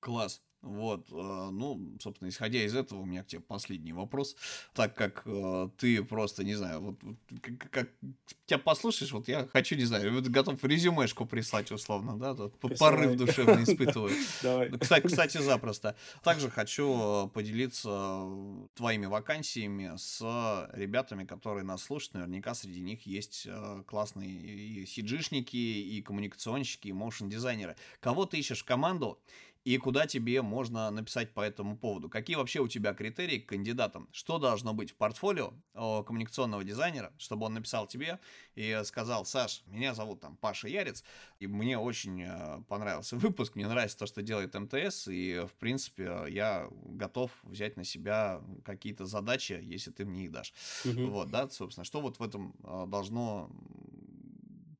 [0.06, 0.40] Класс.
[0.62, 4.36] Вот, э, ну, собственно, исходя из этого, у меня к тебе последний вопрос.
[4.74, 7.00] Так как э, ты просто, не знаю, вот,
[7.42, 7.90] как, как
[8.48, 13.16] тебя послушаешь, вот я хочу, не знаю, вот готов резюмешку прислать условно, да, тут порыв
[13.16, 14.12] душевно испытываю.
[14.42, 14.72] Давай.
[14.72, 15.96] Кстати, кстати, запросто.
[16.24, 18.28] Также хочу поделиться
[18.74, 20.20] твоими вакансиями с
[20.74, 22.16] ребятами, которые нас слушают.
[22.16, 27.76] Наверняка среди них есть э, классные и сиджишники, и коммуникационщики, и моушн-дизайнеры.
[28.00, 29.20] Кого ты ищешь в команду?
[29.66, 32.08] И куда тебе можно написать по этому поводу.
[32.08, 34.08] Какие вообще у тебя критерии к кандидатам?
[34.12, 38.20] Что должно быть в портфолио коммуникационного дизайнера, чтобы он написал тебе
[38.54, 41.04] и сказал, Саш, меня зовут там Паша Ярец,
[41.40, 46.26] и мне очень э, понравился выпуск, мне нравится то, что делает МТС, и, в принципе,
[46.30, 50.54] я готов взять на себя какие-то задачи, если ты мне их дашь.
[50.86, 51.08] Угу.
[51.08, 53.50] Вот, да, собственно, что вот в этом э, должно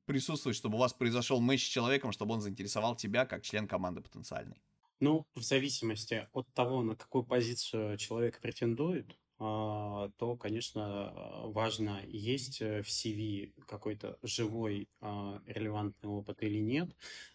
[0.04, 4.00] присутствовать, чтобы у вас произошел матч с человеком, чтобы он заинтересовал тебя как член команды
[4.00, 4.56] потенциальный?
[5.00, 11.12] Ну, в зависимости от того, на какую позицию человек претендует, а, то, конечно,
[11.44, 16.88] важно, есть в CV какой-то живой а, релевантный опыт или нет,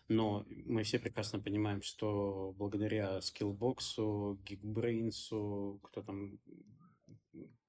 [0.08, 6.40] но мы все прекрасно понимаем, что благодаря Skillbox, Geekbrains, кто там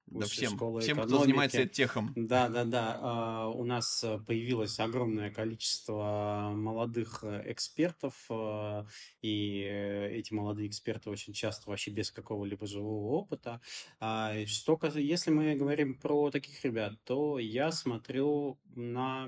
[0.07, 2.11] да всем, всем, кто занимается техом.
[2.15, 3.47] Да, да, да.
[3.49, 8.85] У нас э, появилось огромное количество молодых э, экспертов, э,
[9.21, 13.61] и эти молодые эксперты очень часто вообще без какого-либо живого опыта.
[13.99, 19.27] А что, если мы говорим про таких ребят, то я смотрю на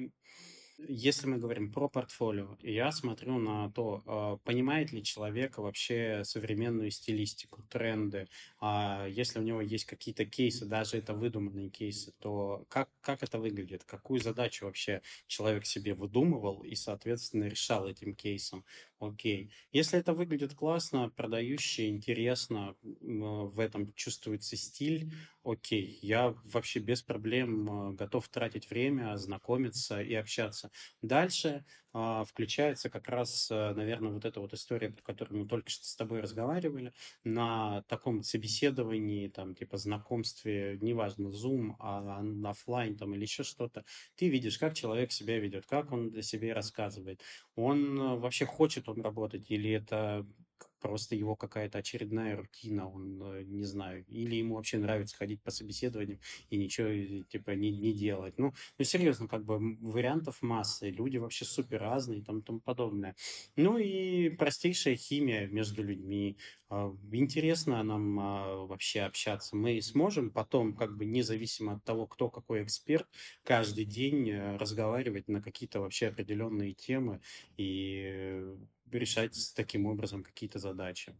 [0.77, 6.91] если мы говорим про портфолио, я смотрю на то, а, понимает ли человек вообще современную
[6.91, 8.27] стилистику, тренды.
[8.59, 13.39] А если у него есть какие-то кейсы, даже это выдуманные кейсы, то как, как это
[13.39, 13.83] выглядит?
[13.85, 18.65] Какую задачу вообще человек себе выдумывал и, соответственно, решал этим кейсом?
[18.99, 19.51] Окей.
[19.71, 25.11] Если это выглядит классно, продающе, интересно, в этом чувствуется стиль,
[25.45, 25.99] окей.
[26.01, 30.71] Я вообще без проблем а, готов тратить время, знакомиться и общаться.
[31.01, 35.69] Дальше а, включается как раз, э, наверное, вот эта вот история, про которую мы только
[35.69, 36.93] что с тобой разговаривали,
[37.23, 43.85] на таком собеседовании, там, типа знакомстве, неважно, Zoom, а офлайн там или еще что-то,
[44.15, 47.21] ты видишь, как человек себя ведет, как он для себя рассказывает.
[47.55, 50.25] Он э, вообще хочет он работать или это
[50.85, 55.49] просто его какая-то очередная рутина, он, э, не знаю, или ему вообще нравится ходить по
[55.49, 56.19] собеседованиям
[56.51, 58.37] и ничего, типа, не, не делать.
[58.37, 63.15] Ну, ну, серьезно, как бы вариантов массы, люди вообще супер разные и тому, тому подобное.
[63.55, 66.37] Ну и простейшая химия между людьми.
[66.69, 69.55] А, интересно нам а, вообще общаться.
[69.55, 73.07] Мы сможем потом, как бы независимо от того, кто какой эксперт,
[73.43, 77.21] каждый день э, разговаривать на какие-то вообще определенные темы
[77.57, 78.43] и
[78.91, 81.15] решать таким образом какие-то задачи.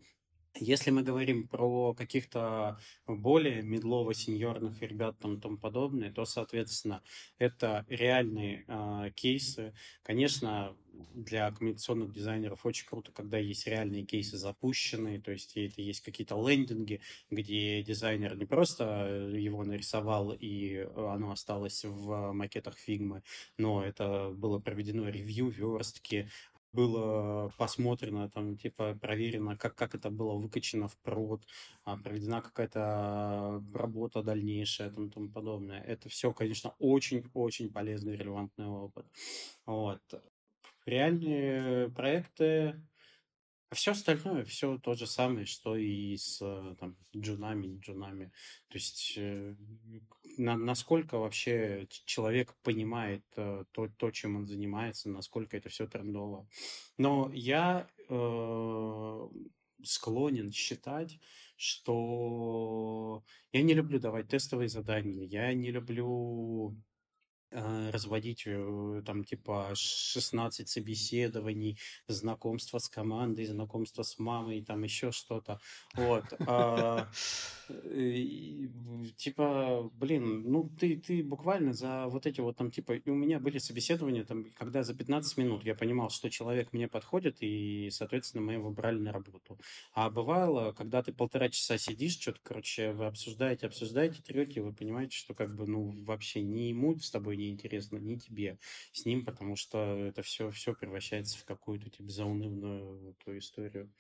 [0.58, 7.04] Если мы говорим про каких-то более медлово-сеньорных ребят там тому подобное, то, соответственно,
[7.38, 9.74] это реальные э, кейсы.
[10.02, 10.74] Конечно,
[11.14, 16.36] для коммуникационных дизайнеров очень круто, когда есть реальные кейсы запущенные, то есть это есть какие-то
[16.36, 23.24] лендинги, где дизайнер не просто его нарисовал и оно осталось в макетах фигмы,
[23.58, 26.30] но это было проведено ревью, верстки,
[26.76, 31.42] было посмотрено, там, типа, проверено, как, как это было выкачено в прод,
[31.84, 35.82] а, проведена какая-то работа дальнейшая, там, тому подобное.
[35.82, 39.06] Это все, конечно, очень-очень полезный релевантный опыт.
[39.66, 40.02] Вот.
[40.86, 42.82] Реальные проекты
[43.70, 48.32] а все остальное, все то же самое, что и с э, там, джунами, джунами.
[48.70, 49.56] То есть э,
[50.38, 56.48] на, насколько вообще человек понимает э, то, то, чем он занимается, насколько это все трендово.
[56.98, 59.28] Но я э,
[59.84, 61.20] склонен считать,
[61.58, 66.76] что я не люблю давать тестовые задания, я не люблю
[67.92, 71.78] разводить э, там типа 16 собеседований,
[72.08, 75.60] знакомство с командой, знакомство с мамой, там еще что-то.
[75.96, 76.26] Вот.
[76.48, 77.08] А,
[79.18, 83.58] типа, блин, ну ты, ты буквально за вот эти вот там, типа, у меня были
[83.58, 88.54] собеседования, там, когда за 15 минут я понимал, что человек мне подходит, и, соответственно, мы
[88.54, 89.58] его брали на работу.
[89.94, 95.16] А бывало, когда ты полтора часа сидишь, что-то, короче, вы обсуждаете, обсуждаете, трете, вы понимаете,
[95.18, 98.60] что как бы, ну, вообще ни ему с тобой не интересно, ни тебе
[98.92, 103.92] с ним, потому что это все, все превращается в какую-то, типа, заунывную ту историю.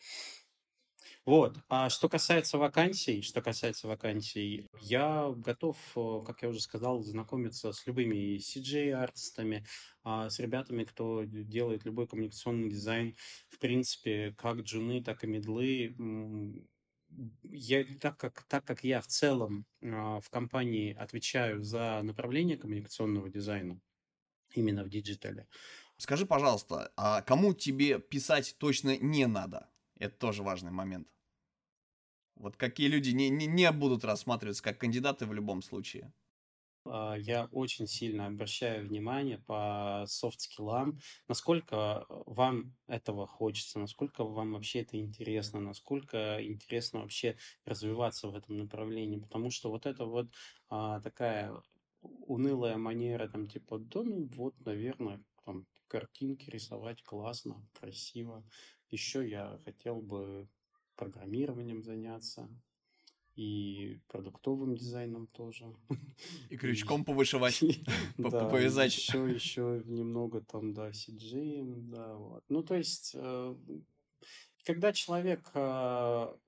[1.25, 1.57] Вот.
[1.69, 7.71] А что касается вакансий, что касается вакансий, я готов, э, как я уже сказал, знакомиться
[7.71, 9.65] с любыми CG-артистами,
[10.03, 13.15] а, с ребятами, кто делает любой коммуникационный дизайн.
[13.49, 15.95] В принципе, как джуны, так и мидлы.
[17.43, 23.29] Я, так, как, так как я в целом а, в компании отвечаю за направление коммуникационного
[23.29, 23.79] дизайна,
[24.53, 25.47] именно в диджитале.
[25.97, 29.69] Скажи, пожалуйста, а кому тебе писать точно не надо?
[29.97, 31.07] Это тоже важный момент.
[32.35, 36.11] Вот какие люди не, не, не будут рассматриваться как кандидаты в любом случае.
[36.85, 44.81] А, я очень сильно обращаю внимание по софт-скиллам, насколько вам этого хочется, насколько вам вообще
[44.81, 50.27] это интересно, насколько интересно вообще развиваться в этом направлении, потому что вот это вот
[50.69, 51.53] а, такая
[52.01, 58.45] унылая манера, там, типа, да, ну вот, наверное, там, картинки рисовать классно, красиво.
[58.89, 60.47] Еще я хотел бы
[60.95, 62.49] программированием заняться
[63.35, 65.65] и продуктовым дизайном тоже.
[66.49, 67.59] И крючком повышивать,
[68.17, 68.95] повязать.
[68.95, 72.43] Еще, еще немного там, да, CG, да, вот.
[72.49, 73.55] Ну, то есть, э,
[74.63, 75.51] когда человек...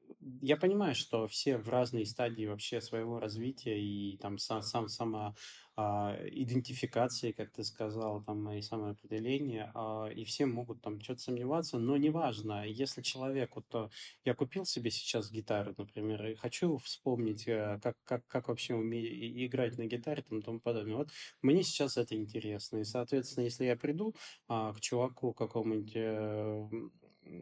[0.08, 4.88] А, я понимаю, что все в разные стадии вообще своего развития и там сам, сам
[4.88, 5.36] сама
[5.80, 11.78] а, идентификации, как ты сказал, там и самоопределение, а, и все могут там что-то сомневаться,
[11.78, 13.92] но неважно, если человек, вот то,
[14.26, 19.08] я купил себе сейчас гитару, например, и хочу вспомнить, э, как, как, как вообще уметь
[19.46, 20.96] играть на гитаре там, и тому подобное.
[20.96, 21.12] Вот
[21.44, 24.16] мне сейчас это интересно, и, соответственно, если я приду
[24.48, 26.70] а, к чуваку какому-нибудь э,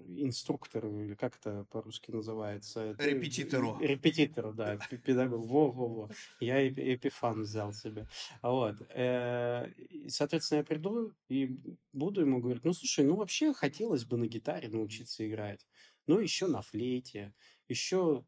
[0.08, 2.96] инструктору, или как это по-русски называется?
[3.00, 3.78] Репетитору.
[3.80, 5.46] Репетитору, да, педагог.
[5.46, 6.10] Во-во-во.
[6.40, 8.08] Я эпифан взял себе.
[8.42, 8.76] Вот.
[8.90, 9.72] Э,
[10.08, 11.58] соответственно, я приду и
[11.94, 15.66] буду ему говорить, ну, слушай, ну, вообще хотелось бы на гитаре научиться играть.
[16.08, 17.34] Ну, еще на флейте,
[17.68, 18.26] еще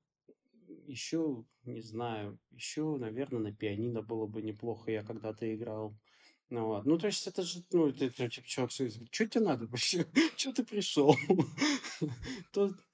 [0.88, 5.98] еще, не знаю, еще, наверное, на пианино было бы неплохо, я когда-то играл.
[6.50, 6.86] Ну, вот.
[6.86, 10.06] ну, то есть это же, ну, это, это типа, чувак, что тебе надо вообще?
[10.38, 11.16] Что ты пришел?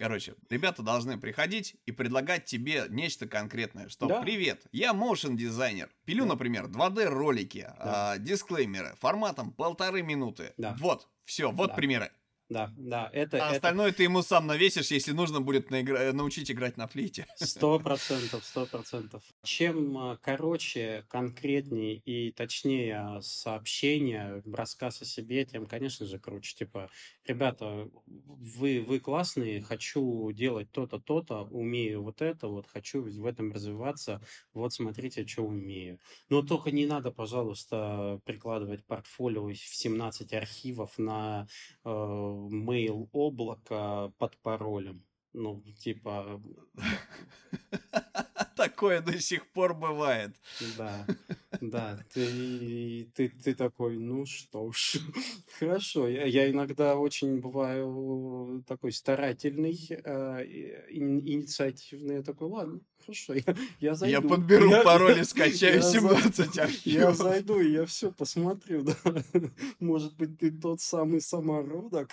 [0.00, 4.22] Короче, ребята должны приходить и предлагать тебе нечто конкретное, что да.
[4.22, 6.30] привет, я motion дизайнер, пилю, да.
[6.30, 8.12] например, 2D ролики, да.
[8.12, 10.54] а, дисклеймеры форматом полторы минуты.
[10.56, 10.74] Да.
[10.80, 11.74] Вот, все, вот да.
[11.74, 12.10] примеры
[12.50, 13.08] да, да.
[13.12, 13.56] Это, а это...
[13.56, 16.12] остальное ты ему сам навесишь, если нужно будет наигра...
[16.12, 17.26] научить играть на флейте.
[17.36, 19.22] Сто процентов, сто процентов.
[19.44, 26.56] Чем а, короче, конкретнее и точнее сообщение, рассказ о себе, тем, конечно же, круче.
[26.56, 26.90] Типа,
[27.24, 33.52] ребята, вы, вы классные, хочу делать то-то, то-то, умею вот это, вот хочу в этом
[33.52, 34.20] развиваться,
[34.52, 36.00] вот смотрите, что умею.
[36.28, 41.46] Но только не надо, пожалуйста, прикладывать портфолио в 17 архивов на
[41.84, 45.04] э, mail облако под паролем.
[45.32, 46.40] Ну, типа...
[48.56, 50.36] Такое до сих пор бывает.
[50.76, 51.06] Да,
[51.60, 51.98] да.
[52.12, 54.98] Ты, ты, ты такой, ну что ж,
[55.58, 56.08] хорошо.
[56.08, 60.44] Я, я иногда очень бываю такой старательный, э,
[60.90, 62.16] инициативный.
[62.16, 64.12] Я такой, ладно, хорошо, я, я зайду.
[64.12, 66.84] Я подберу я, пароль и скачаю я 17 архивов.
[66.84, 68.96] Я зайду, и я все посмотрю, да.
[69.80, 72.10] Может быть, ты тот самый самородок.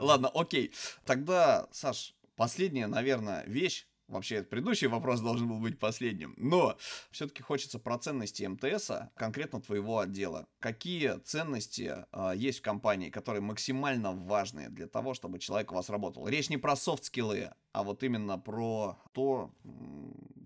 [0.00, 0.72] Ладно, окей.
[1.04, 6.32] Тогда, Саш, последняя, наверное, вещь, Вообще, предыдущий вопрос должен был быть последним.
[6.38, 6.78] Но
[7.10, 10.48] все-таки хочется про ценности МТС, конкретно твоего отдела.
[10.60, 15.90] Какие ценности э, есть в компании, которые максимально важны для того, чтобы человек у вас
[15.90, 16.26] работал?
[16.26, 19.54] Речь не про софт-скиллы, а вот именно про то,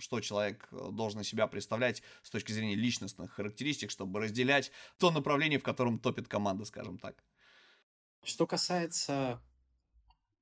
[0.00, 5.60] что человек э, должен себя представлять с точки зрения личностных характеристик, чтобы разделять то направление,
[5.60, 7.22] в котором топит команда, скажем так.
[8.24, 9.40] Что касается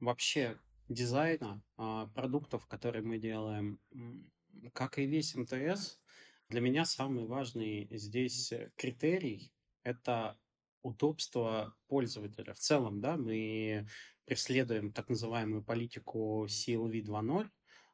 [0.01, 0.59] вообще
[0.91, 3.81] дизайна а, продуктов, которые мы делаем,
[4.75, 5.99] как и весь МТС,
[6.49, 9.53] для меня самый важный здесь критерий–
[9.85, 10.37] это
[10.83, 12.53] удобство пользователя.
[12.55, 13.87] В целом, да, мы
[14.25, 17.49] преследуем так называемую политику CLV 2.0,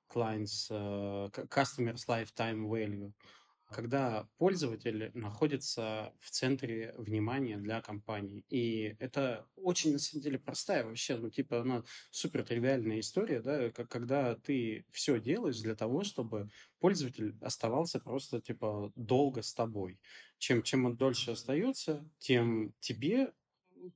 [0.09, 3.13] Clients, uh, Customers Lifetime Value–
[3.69, 8.45] когда пользователь находится в центре внимания для компании.
[8.49, 13.71] И это очень, на самом деле, простая вообще, ну, типа, она супер тривиальная история, да,
[13.71, 16.49] когда ты все делаешь для того, чтобы
[16.79, 19.99] пользователь оставался просто, типа, долго с тобой.
[20.39, 23.33] Чем, чем он дольше остается, тем тебе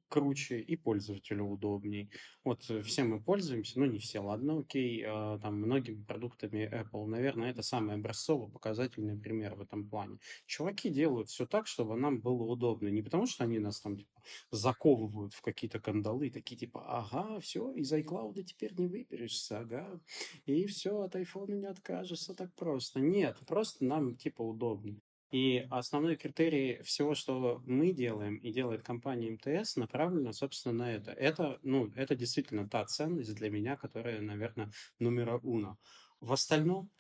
[0.09, 2.11] круче и пользователю удобней.
[2.45, 7.07] Вот э, все мы пользуемся, ну не все, ладно, окей, э, там многими продуктами Apple,
[7.07, 10.19] наверное, это самый образцово-показательный пример в этом плане.
[10.47, 14.21] Чуваки делают все так, чтобы нам было удобно, не потому что они нас там типа,
[14.51, 20.01] заковывают в какие-то кандалы, такие типа, ага, все, из iCloud теперь не выберешься, ага,
[20.47, 23.01] и все, от iPhone не откажешься так просто.
[23.01, 25.01] Нет, просто нам типа удобно.
[25.31, 31.13] И основной критерий всего, что мы делаем и делает компания МТС, направлено, собственно, на это.
[31.13, 35.79] Это, ну, это действительно та ценность для меня, которая, наверное, номера уно.
[36.21, 36.91] В остальном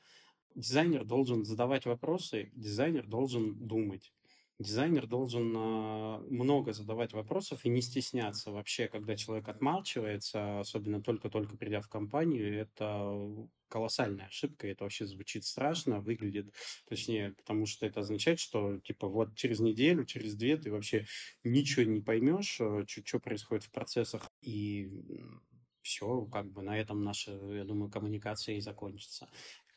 [0.55, 4.13] дизайнер должен задавать вопросы, дизайнер должен думать.
[4.61, 8.51] Дизайнер должен э, много задавать вопросов и не стесняться.
[8.51, 15.47] Вообще, когда человек отмалчивается, особенно только-только придя в компанию, это колоссальная ошибка, это вообще звучит
[15.47, 16.53] страшно, выглядит,
[16.87, 21.07] точнее, потому что это означает, что, типа, вот через неделю, через две ты вообще
[21.43, 24.91] ничего не поймешь, э, что происходит в процессах, и
[25.81, 29.27] все, как бы на этом наша, я думаю, коммуникация и закончится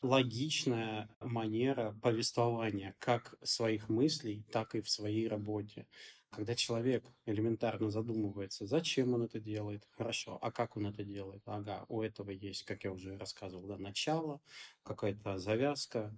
[0.04, 5.88] логичная манера повествования как своих мыслей, так и в своей работе.
[6.30, 11.44] Когда человек элементарно задумывается, зачем он это делает, хорошо, а как он это делает?
[11.46, 14.42] Ага, у этого есть, как я уже рассказывал, да, начало,
[14.84, 16.18] какая-то завязка,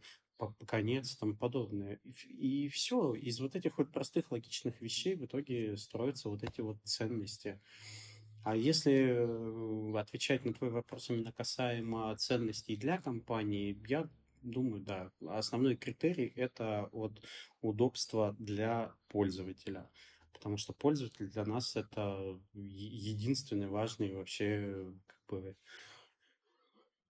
[0.67, 1.99] конец, там подобное.
[2.27, 6.77] И все, из вот этих вот простых логичных вещей в итоге строятся вот эти вот
[6.83, 7.61] ценности.
[8.45, 14.07] А если э, отвечать на твой вопрос именно касаемо ценностей для компании, я
[14.43, 17.19] думаю, да, основной критерий это вот
[17.61, 19.89] удобство для пользователя.
[20.31, 25.55] Потому что пользователь для нас это единственный важный вообще как бы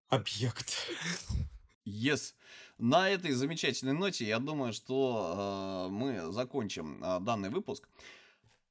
[0.07, 0.87] объект.
[1.85, 2.33] Yes.
[2.77, 7.89] На этой замечательной ноте я думаю, что э, мы закончим э, данный выпуск.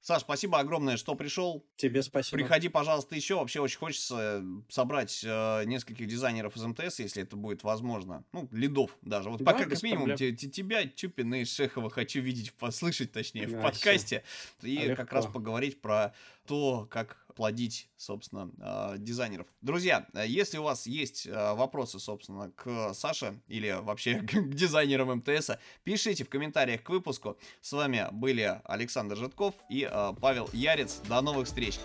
[0.05, 1.65] Саш, спасибо огромное, что пришел.
[1.77, 2.37] Тебе спасибо.
[2.37, 3.37] Приходи, пожалуйста, еще.
[3.37, 8.23] Вообще очень хочется собрать э, нескольких дизайнеров из МТС, если это будет возможно.
[8.33, 9.31] Ну, лидов даже.
[9.31, 13.47] Вот да, пока как минимум т- т- тебя, Чупина и Шехова хочу видеть, послышать, точнее,
[13.47, 14.23] да, в подкасте.
[14.59, 14.69] Все.
[14.69, 16.13] И а как раз поговорить про
[16.47, 19.47] то, как плодить, собственно, а, дизайнеров.
[19.61, 25.51] Друзья, если у вас есть а, вопросы, собственно, к Саше или вообще к дизайнерам МТС,
[25.83, 27.37] пишите в комментариях к выпуску.
[27.61, 31.01] С вами были Александр Житков и а, Павел Ярец.
[31.09, 31.79] До новых встреч!